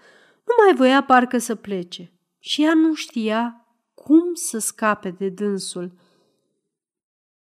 nu 0.46 0.54
mai 0.66 0.76
voia 0.76 1.04
parcă 1.04 1.38
să 1.38 1.56
plece 1.56 2.12
și 2.40 2.64
ea 2.64 2.74
nu 2.74 2.94
știa 2.94 3.68
cum 3.94 4.34
să 4.34 4.58
scape 4.58 5.10
de 5.10 5.30
dânsul. 5.30 5.98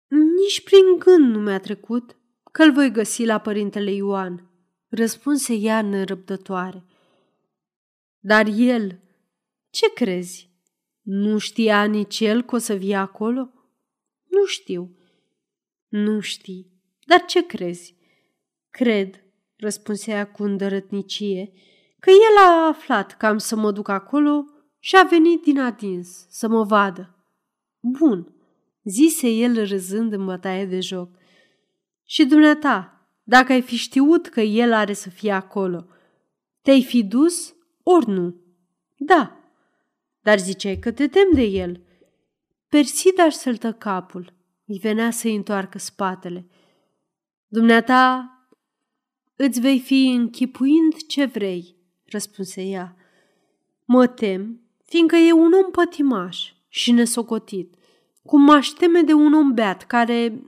Nici 0.08 0.63
prin 0.63 0.98
gând 0.98 1.36
nu 1.36 1.39
mi-a 1.39 1.60
trecut 1.60 2.17
că 2.52 2.63
îl 2.63 2.71
voi 2.71 2.91
găsi 2.91 3.26
la 3.26 3.38
părintele 3.38 3.91
Ioan, 3.91 4.50
răspunse 4.89 5.54
ea 5.54 5.82
nerăbdătoare. 5.82 6.86
Dar 8.27 8.47
el, 8.55 8.99
ce 9.69 9.93
crezi? 9.93 10.49
Nu 11.01 11.38
știa 11.38 11.83
nici 11.83 12.19
el 12.19 12.41
că 12.41 12.55
o 12.55 12.57
să 12.57 12.73
vie 12.73 12.95
acolo? 12.95 13.53
Nu 14.29 14.45
știu. 14.45 14.97
Nu 15.88 16.19
știi. 16.19 16.71
Dar 17.05 17.25
ce 17.25 17.45
crezi? 17.45 17.95
Cred, 18.69 19.23
răspunse 19.55 20.11
ea 20.11 20.31
cu 20.31 20.43
îndărătnicie, 20.43 21.51
că 21.99 22.09
el 22.09 22.43
a 22.45 22.67
aflat 22.67 23.17
că 23.17 23.25
am 23.25 23.38
să 23.38 23.55
mă 23.55 23.71
duc 23.71 23.88
acolo 23.88 24.45
și 24.79 24.95
a 24.95 25.03
venit 25.03 25.41
din 25.41 25.59
adins 25.59 26.25
să 26.29 26.47
mă 26.47 26.63
vadă. 26.63 27.15
Bun, 27.79 28.35
zise 28.83 29.29
el 29.29 29.65
râzând 29.65 30.13
în 30.13 30.25
bătaie 30.25 30.65
de 30.65 30.79
joc. 30.79 31.09
Și 32.03 32.25
dumneata, 32.25 33.07
dacă 33.23 33.51
ai 33.51 33.61
fi 33.61 33.75
știut 33.75 34.27
că 34.27 34.41
el 34.41 34.73
are 34.73 34.93
să 34.93 35.09
fie 35.09 35.31
acolo, 35.31 35.88
te-ai 36.61 36.83
fi 36.83 37.03
dus 37.03 37.54
ori 37.88 38.10
nu? 38.10 38.36
Da. 38.95 39.39
Dar 40.21 40.39
ziceai 40.39 40.80
că 40.80 40.91
te 40.91 41.08
tem 41.08 41.30
de 41.34 41.41
el. 41.41 41.82
Persida 42.67 43.24
își 43.24 43.38
săltă 43.38 43.74
capul. 43.74 44.34
Îi 44.65 44.78
venea 44.78 45.12
să-i 45.12 45.36
întoarcă 45.36 45.78
spatele. 45.78 46.48
Dumneata, 47.48 48.30
îți 49.36 49.60
vei 49.60 49.80
fi 49.80 50.08
închipuind 50.08 51.06
ce 51.08 51.26
vrei, 51.26 51.76
răspunse 52.06 52.62
ea. 52.62 52.95
Mă 53.86 54.08
tem, 54.08 54.62
fiindcă 54.86 55.15
e 55.15 55.32
un 55.32 55.54
om 55.54 55.71
pătimaș 55.71 56.54
și 56.67 56.91
nesocotit, 56.91 57.76
cum 58.24 58.41
m-aș 58.41 58.67
teme 58.67 59.02
de 59.02 59.13
un 59.13 59.34
om 59.34 59.54
beat 59.54 59.84
care 59.84 60.41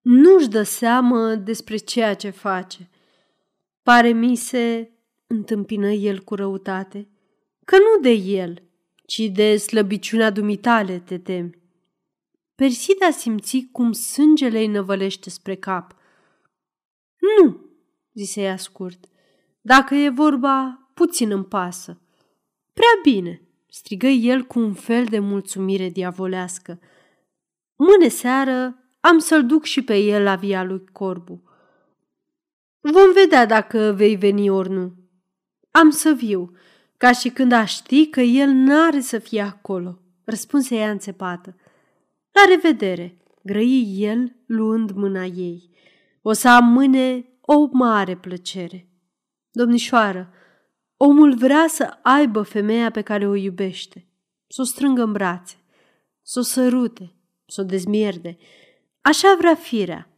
nu-și 0.00 0.48
dă 0.48 0.62
seamă 0.62 1.34
despre 1.34 1.76
ceea 1.76 2.14
ce 2.14 2.30
face. 2.30 2.90
Pare 3.82 4.12
mi 4.12 4.36
se 4.36 4.93
întâmpină 5.34 5.90
el 5.90 6.20
cu 6.20 6.34
răutate, 6.34 7.08
că 7.64 7.76
nu 7.76 8.02
de 8.02 8.10
el, 8.10 8.62
ci 9.06 9.18
de 9.18 9.56
slăbiciunea 9.56 10.30
dumitale 10.30 10.98
te 10.98 11.18
temi. 11.18 11.62
Persida 12.54 13.10
simți 13.10 13.68
cum 13.72 13.92
sângele 13.92 14.58
îi 14.58 14.66
năvălește 14.66 15.30
spre 15.30 15.54
cap. 15.54 15.96
Nu, 17.38 17.60
zise 18.12 18.40
ea 18.40 18.56
scurt, 18.56 19.04
dacă 19.60 19.94
e 19.94 20.08
vorba, 20.08 20.88
puțin 20.94 21.30
îmi 21.30 21.44
pasă. 21.44 22.00
Prea 22.72 23.12
bine, 23.12 23.42
strigă 23.68 24.06
el 24.06 24.42
cu 24.42 24.58
un 24.58 24.72
fel 24.74 25.04
de 25.04 25.18
mulțumire 25.18 25.88
diavolească. 25.88 26.80
Mâine 27.76 28.08
seară 28.08 28.78
am 29.00 29.18
să-l 29.18 29.46
duc 29.46 29.64
și 29.64 29.84
pe 29.84 29.96
el 29.96 30.22
la 30.22 30.36
via 30.36 30.62
lui 30.62 30.84
Corbu. 30.92 31.42
Vom 32.80 33.12
vedea 33.12 33.46
dacă 33.46 33.92
vei 33.96 34.16
veni 34.16 34.50
ori 34.50 34.70
nu. 34.70 35.03
Am 35.76 35.90
să 35.90 36.12
viu, 36.12 36.56
ca 36.96 37.12
și 37.12 37.28
când 37.28 37.52
aș 37.52 37.74
ști 37.74 38.06
că 38.06 38.20
el 38.20 38.48
n-are 38.50 39.00
să 39.00 39.18
fie 39.18 39.40
acolo, 39.40 39.98
răspunse 40.24 40.76
ea 40.76 40.90
înțepată. 40.90 41.56
La 42.32 42.42
revedere, 42.48 43.16
grăi 43.42 43.94
el 43.98 44.36
luând 44.46 44.90
mâna 44.90 45.24
ei. 45.24 45.70
O 46.22 46.32
să 46.32 46.48
am 46.48 46.64
mâine 46.64 47.24
o 47.40 47.68
mare 47.72 48.16
plăcere. 48.16 48.88
Domnișoară, 49.50 50.32
omul 50.96 51.34
vrea 51.34 51.66
să 51.68 51.98
aibă 52.02 52.42
femeia 52.42 52.90
pe 52.90 53.02
care 53.02 53.26
o 53.26 53.34
iubește, 53.34 54.08
să 54.46 54.60
o 54.60 54.64
strângă 54.64 55.02
în 55.02 55.12
brațe, 55.12 55.56
să 56.22 56.38
o 56.38 56.42
sărute, 56.42 57.14
să 57.46 57.60
o 57.60 57.64
dezmierde. 57.64 58.36
Așa 59.00 59.34
vrea 59.38 59.54
firea. 59.54 60.08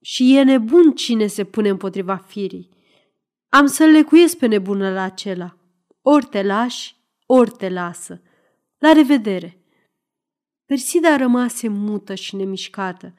Și 0.00 0.36
e 0.36 0.42
nebun 0.42 0.92
cine 0.92 1.26
se 1.26 1.44
pune 1.44 1.68
împotriva 1.68 2.16
firii. 2.16 2.80
Am 3.54 3.66
să-l 3.66 3.88
lecuiesc 3.88 4.36
pe 4.36 4.46
nebună 4.46 4.92
la 4.92 5.02
acela. 5.02 5.56
ori 6.02 6.26
te 6.26 6.42
lași, 6.42 6.96
ori 7.26 7.50
te 7.50 7.68
lasă. 7.68 8.22
La 8.78 8.92
revedere! 8.92 9.64
Persida 10.66 11.16
rămase 11.16 11.68
mută 11.68 12.14
și 12.14 12.36
nemișcată. 12.36 13.14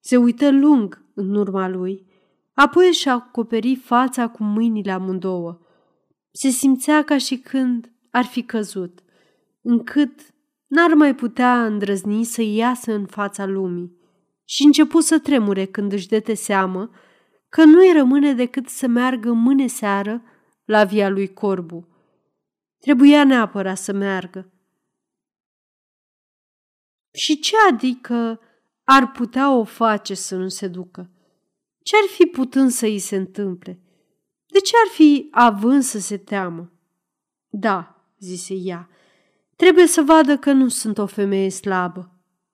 Se 0.00 0.16
uită 0.16 0.50
lung 0.50 1.04
în 1.14 1.34
urma 1.34 1.68
lui, 1.68 2.06
apoi 2.54 2.86
își 2.86 3.08
acoperi 3.08 3.76
fața 3.76 4.28
cu 4.28 4.42
mâinile 4.42 4.90
amândouă. 4.90 5.58
Se 6.30 6.48
simțea 6.48 7.04
ca 7.04 7.18
și 7.18 7.36
când 7.36 7.92
ar 8.10 8.24
fi 8.24 8.42
căzut, 8.42 9.02
încât 9.62 10.20
n-ar 10.66 10.94
mai 10.94 11.14
putea 11.14 11.64
îndrăzni 11.64 12.24
să 12.24 12.42
iasă 12.42 12.92
în 12.92 13.06
fața 13.06 13.46
lumii 13.46 13.96
și 14.44 14.64
începu 14.64 15.00
să 15.00 15.18
tremure 15.18 15.64
când 15.64 15.92
își 15.92 16.08
dete 16.08 16.34
seamă 16.34 16.90
că 17.48 17.64
nu-i 17.64 17.92
rămâne 17.92 18.32
decât 18.32 18.68
să 18.68 18.86
meargă 18.86 19.32
mâine 19.32 19.66
seară 19.66 20.22
la 20.64 20.84
via 20.84 21.08
lui 21.08 21.32
Corbu. 21.32 21.88
Trebuia 22.78 23.24
neapărat 23.24 23.78
să 23.78 23.92
meargă. 23.92 24.52
Și 27.10 27.38
ce 27.38 27.54
adică 27.70 28.40
ar 28.84 29.10
putea 29.10 29.52
o 29.52 29.64
face 29.64 30.14
să 30.14 30.36
nu 30.36 30.48
se 30.48 30.68
ducă? 30.68 31.10
Ce 31.82 31.96
ar 31.96 32.08
fi 32.08 32.24
putând 32.26 32.70
să 32.70 32.84
îi 32.84 32.98
se 32.98 33.16
întâmple? 33.16 33.80
De 34.46 34.58
ce 34.58 34.72
ar 34.86 34.90
fi 34.94 35.28
având 35.30 35.82
să 35.82 35.98
se 35.98 36.16
teamă? 36.16 36.72
Da, 37.48 38.04
zise 38.18 38.54
ea, 38.54 38.88
trebuie 39.56 39.86
să 39.86 40.02
vadă 40.02 40.38
că 40.38 40.52
nu 40.52 40.68
sunt 40.68 40.98
o 40.98 41.06
femeie 41.06 41.50
slabă, 41.50 42.12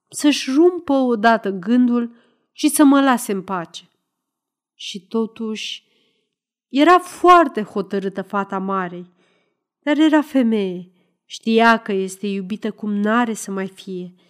să-și 0.09 0.51
rumpă 0.51 0.93
odată 0.93 1.49
gândul 1.49 2.15
și 2.51 2.69
să 2.69 2.83
mă 2.83 3.01
lase 3.01 3.31
în 3.31 3.43
pace. 3.43 3.89
Și 4.75 5.07
totuși 5.07 5.83
era 6.67 6.99
foarte 6.99 7.61
hotărâtă 7.61 8.21
fata 8.21 8.57
marei, 8.57 9.11
dar 9.79 9.97
era 9.97 10.21
femeie, 10.21 10.91
știa 11.25 11.77
că 11.77 11.91
este 11.91 12.27
iubită 12.27 12.71
cum 12.71 12.93
n-are 12.93 13.33
să 13.33 13.51
mai 13.51 13.67
fie– 13.67 14.13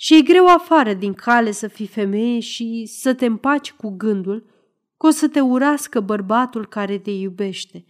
și 0.00 0.16
e 0.16 0.22
greu 0.22 0.46
afară 0.46 0.94
din 0.94 1.14
cale 1.14 1.50
să 1.50 1.68
fii 1.68 1.86
femeie 1.86 2.40
și 2.40 2.86
să 2.86 3.14
te 3.14 3.26
împaci 3.26 3.72
cu 3.72 3.90
gândul 3.90 4.46
că 4.96 5.06
o 5.06 5.10
să 5.10 5.28
te 5.28 5.40
urască 5.40 6.00
bărbatul 6.00 6.66
care 6.66 6.98
te 6.98 7.10
iubește, 7.10 7.84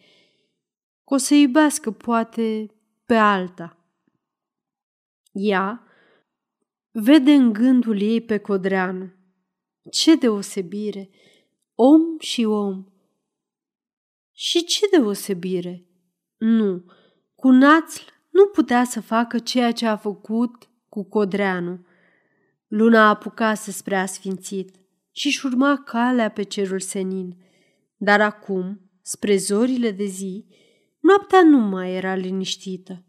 că 1.05 1.15
o 1.15 1.17
să 1.17 1.35
iubească 1.35 1.91
poate 1.91 2.71
pe 3.07 3.15
alta. 3.15 3.79
Ea 5.33 5.83
vede 6.91 7.33
în 7.33 7.53
gândul 7.53 8.01
ei 8.01 8.21
pe 8.21 8.39
Codreanu. 8.39 9.13
Ce 9.91 10.17
deosebire! 10.17 11.11
Om 11.81 12.19
și 12.19 12.45
om. 12.45 12.85
Și 14.33 14.65
ce 14.65 14.89
deosebire? 14.91 15.87
Nu, 16.37 16.85
cu 17.35 17.49
Națl 17.49 18.03
nu 18.31 18.47
putea 18.47 18.85
să 18.85 19.01
facă 19.01 19.39
ceea 19.39 19.73
ce 19.73 19.87
a 19.87 19.97
făcut 19.97 20.71
cu 20.89 21.05
Codreanu. 21.05 21.87
Luna 22.67 23.09
apucase 23.09 23.71
spre 23.71 23.97
asfințit 23.97 24.75
și-și 25.11 25.47
urma 25.47 25.83
calea 25.83 26.31
pe 26.31 26.43
cerul 26.43 26.81
senin. 26.81 27.37
Dar 27.97 28.21
acum, 28.21 28.91
spre 29.03 29.37
zorile 29.37 29.91
de 29.91 30.05
zi, 30.05 30.47
noaptea 31.01 31.43
nu 31.43 31.59
mai 31.59 31.95
era 31.95 32.15
liniștită. 32.15 33.05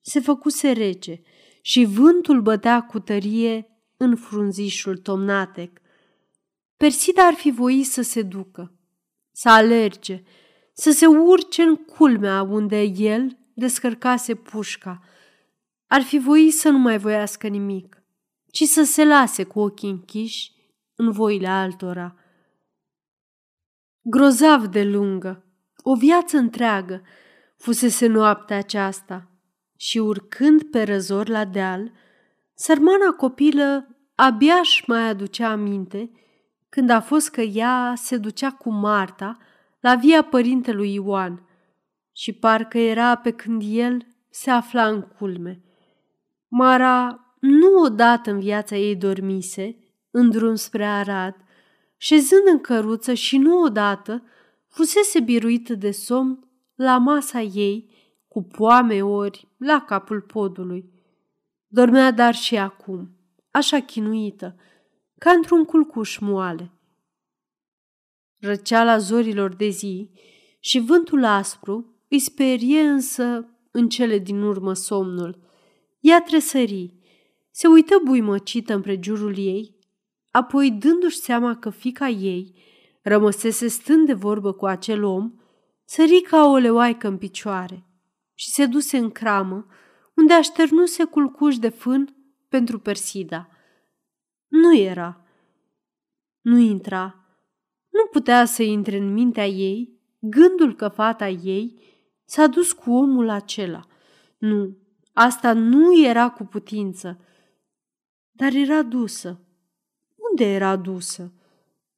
Se 0.00 0.20
făcuse 0.20 0.70
rece 0.70 1.22
și 1.62 1.84
vântul 1.84 2.42
bătea 2.42 2.82
cu 2.82 2.98
tărie 2.98 3.66
în 3.96 4.16
frunzișul 4.16 4.96
tomnatec. 4.96 5.79
Persida 6.80 7.26
ar 7.26 7.34
fi 7.34 7.50
voit 7.50 7.86
să 7.86 8.02
se 8.02 8.22
ducă, 8.22 8.72
să 9.32 9.48
alerge, 9.48 10.22
să 10.72 10.90
se 10.90 11.06
urce 11.06 11.62
în 11.62 11.76
culmea 11.76 12.42
unde 12.42 12.82
el 12.82 13.38
descărcase 13.54 14.34
pușca. 14.34 15.00
Ar 15.86 16.02
fi 16.02 16.18
voit 16.18 16.52
să 16.52 16.68
nu 16.68 16.78
mai 16.78 16.98
voiască 16.98 17.46
nimic 17.46 18.00
ci 18.50 18.62
să 18.62 18.82
se 18.82 19.04
lase 19.04 19.44
cu 19.44 19.60
ochii 19.60 19.90
închiși 19.90 20.52
în 20.94 21.10
voile 21.10 21.48
altora. 21.48 22.14
Grozav 24.00 24.66
de 24.66 24.82
lungă, 24.82 25.44
o 25.82 25.94
viață 25.94 26.36
întreagă, 26.36 27.02
fusese 27.56 28.06
noaptea 28.06 28.56
aceasta 28.56 29.30
și 29.76 29.98
urcând 29.98 30.62
pe 30.62 30.82
răzor 30.82 31.28
la 31.28 31.44
deal, 31.44 31.92
sărmana 32.54 33.10
copilă 33.16 33.96
abia 34.14 34.54
își 34.54 34.84
mai 34.86 35.08
aducea 35.08 35.50
aminte 35.50 36.10
când 36.70 36.90
a 36.90 37.00
fost 37.00 37.30
că 37.30 37.40
ea 37.40 37.92
se 37.96 38.16
ducea 38.16 38.50
cu 38.50 38.70
Marta 38.70 39.38
la 39.80 39.94
via 39.94 40.22
părintelui 40.22 40.94
Ioan 40.94 41.48
și 42.12 42.32
parcă 42.32 42.78
era 42.78 43.14
pe 43.14 43.30
când 43.30 43.62
el 43.64 44.06
se 44.30 44.50
afla 44.50 44.86
în 44.86 45.00
culme. 45.00 45.62
Mara 46.48 47.24
nu 47.40 47.82
odată 47.84 48.30
în 48.30 48.38
viața 48.38 48.76
ei 48.76 48.96
dormise, 48.96 49.76
în 50.10 50.30
drum 50.30 50.54
spre 50.54 50.84
Arad, 50.84 51.36
șezând 51.96 52.46
în 52.46 52.60
căruță 52.60 53.14
și 53.14 53.38
nu 53.38 53.62
odată 53.62 54.22
fusese 54.68 55.20
biruită 55.20 55.74
de 55.74 55.90
somn 55.90 56.48
la 56.74 56.98
masa 56.98 57.40
ei, 57.40 57.90
cu 58.28 58.42
poame 58.42 59.02
ori 59.02 59.48
la 59.56 59.84
capul 59.86 60.20
podului. 60.20 60.92
Dormea 61.66 62.10
dar 62.10 62.34
și 62.34 62.56
acum, 62.56 63.10
așa 63.50 63.80
chinuită, 63.80 64.56
ca 65.20 65.30
într-un 65.30 65.64
culcuș 65.64 66.18
moale. 66.18 66.72
Răceala 68.38 68.98
zorilor 68.98 69.54
de 69.54 69.68
zi 69.68 70.10
și 70.60 70.78
vântul 70.78 71.24
aspru 71.24 72.04
îi 72.08 72.18
sperie 72.18 72.80
însă 72.80 73.48
în 73.70 73.88
cele 73.88 74.18
din 74.18 74.42
urmă 74.42 74.72
somnul. 74.72 75.38
Ea 76.00 76.22
tresări, 76.22 76.94
se 77.50 77.66
uită 77.66 78.00
buimăcită 78.04 78.74
împrejurul 78.74 79.38
ei, 79.38 79.76
apoi 80.30 80.70
dându-și 80.70 81.16
seama 81.16 81.56
că 81.56 81.70
fica 81.70 82.08
ei 82.08 82.54
rămăsese 83.02 83.68
stând 83.68 84.06
de 84.06 84.12
vorbă 84.14 84.52
cu 84.52 84.66
acel 84.66 85.04
om, 85.04 85.32
sări 85.84 86.20
ca 86.20 86.44
o 86.44 86.56
leoaică 86.56 87.08
în 87.08 87.18
picioare 87.18 87.86
și 88.34 88.50
se 88.50 88.66
duse 88.66 88.96
în 88.96 89.10
cramă, 89.10 89.66
unde 90.16 90.32
așternuse 90.32 91.04
culcuș 91.04 91.56
de 91.56 91.68
fân 91.68 92.16
pentru 92.48 92.78
Persida. 92.78 93.49
Nu 94.50 94.76
era. 94.76 95.24
Nu 96.40 96.58
intra. 96.58 97.14
Nu 97.88 98.06
putea 98.10 98.44
să 98.44 98.62
intre 98.62 98.96
în 98.96 99.12
mintea 99.12 99.46
ei 99.46 100.00
gândul 100.18 100.74
că 100.74 100.88
fata 100.88 101.28
ei 101.28 101.82
s-a 102.24 102.46
dus 102.46 102.72
cu 102.72 102.92
omul 102.92 103.28
acela. 103.28 103.86
Nu, 104.38 104.76
asta 105.12 105.52
nu 105.52 106.04
era 106.04 106.30
cu 106.30 106.44
putință 106.44 107.18
dar 108.40 108.54
era 108.54 108.82
dusă. 108.82 109.40
Unde 110.30 110.44
era 110.44 110.76
dusă? 110.76 111.32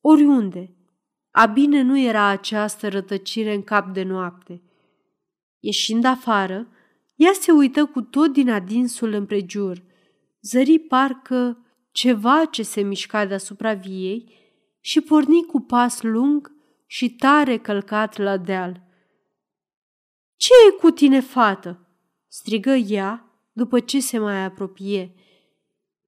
Oriunde. 0.00 0.76
A 1.30 1.46
bine 1.46 1.82
nu 1.82 1.98
era 1.98 2.24
această 2.24 2.88
rătăcire 2.88 3.54
în 3.54 3.62
cap 3.62 3.92
de 3.92 4.02
noapte. 4.02 4.62
Ieșind 5.58 6.04
afară, 6.04 6.68
ea 7.14 7.32
se 7.32 7.52
uită 7.52 7.86
cu 7.86 8.00
tot 8.00 8.32
din 8.32 8.50
adinsul 8.50 9.12
împrejur, 9.12 9.82
zări 10.40 10.78
parcă 10.78 11.58
ceva 11.92 12.44
ce 12.44 12.62
se 12.62 12.80
mișca 12.80 13.26
deasupra 13.26 13.74
viei 13.74 14.40
și 14.80 15.00
porni 15.00 15.44
cu 15.46 15.60
pas 15.60 16.02
lung 16.02 16.52
și 16.86 17.10
tare 17.10 17.58
călcat 17.58 18.16
la 18.16 18.36
deal. 18.36 18.82
Ce 20.36 20.52
e 20.68 20.70
cu 20.70 20.90
tine, 20.90 21.20
fată?" 21.20 21.86
strigă 22.28 22.70
ea 22.70 23.26
după 23.52 23.80
ce 23.80 24.00
se 24.00 24.18
mai 24.18 24.44
apropie. 24.44 25.14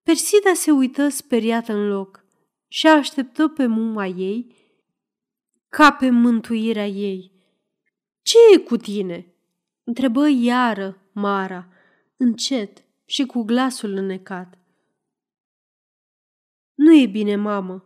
Persida 0.02 0.52
se 0.54 0.70
uită 0.70 1.08
speriată 1.08 1.72
în 1.72 1.88
loc 1.88 2.24
și 2.68 2.86
așteptă 2.86 3.48
pe 3.48 3.66
muma 3.66 4.06
ei 4.06 4.62
ca 5.68 5.92
pe 5.92 6.10
mântuirea 6.10 6.86
ei. 6.86 7.32
Ce 8.22 8.36
e 8.54 8.58
cu 8.58 8.76
tine?" 8.76 9.34
întrebă 9.84 10.28
iară 10.28 10.98
Mara, 11.12 11.68
încet 12.16 12.84
și 13.04 13.26
cu 13.26 13.42
glasul 13.42 13.92
înnecat. 13.92 14.58
Nu 16.74 16.96
e 16.96 17.06
bine, 17.06 17.36
mamă," 17.36 17.84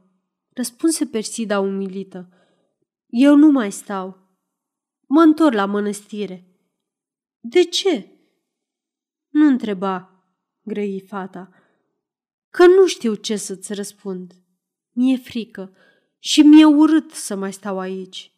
răspunse 0.54 1.06
Persida 1.06 1.60
umilită. 1.60 2.28
Eu 3.06 3.36
nu 3.36 3.50
mai 3.50 3.72
stau. 3.72 4.16
Mă 5.08 5.20
întorc 5.20 5.54
la 5.54 5.64
mănăstire." 5.64 6.46
De 7.40 7.64
ce?" 7.64 8.12
Nu 9.28 9.46
întreba, 9.46 10.24
grăi 10.62 11.00
fata 11.00 11.50
că 12.50 12.66
nu 12.66 12.86
știu 12.86 13.14
ce 13.14 13.36
să-ți 13.36 13.74
răspund. 13.74 14.34
Mi-e 14.90 15.16
frică 15.16 15.76
și 16.18 16.40
mi-e 16.40 16.64
urât 16.64 17.10
să 17.10 17.36
mai 17.36 17.52
stau 17.52 17.78
aici. 17.78 18.32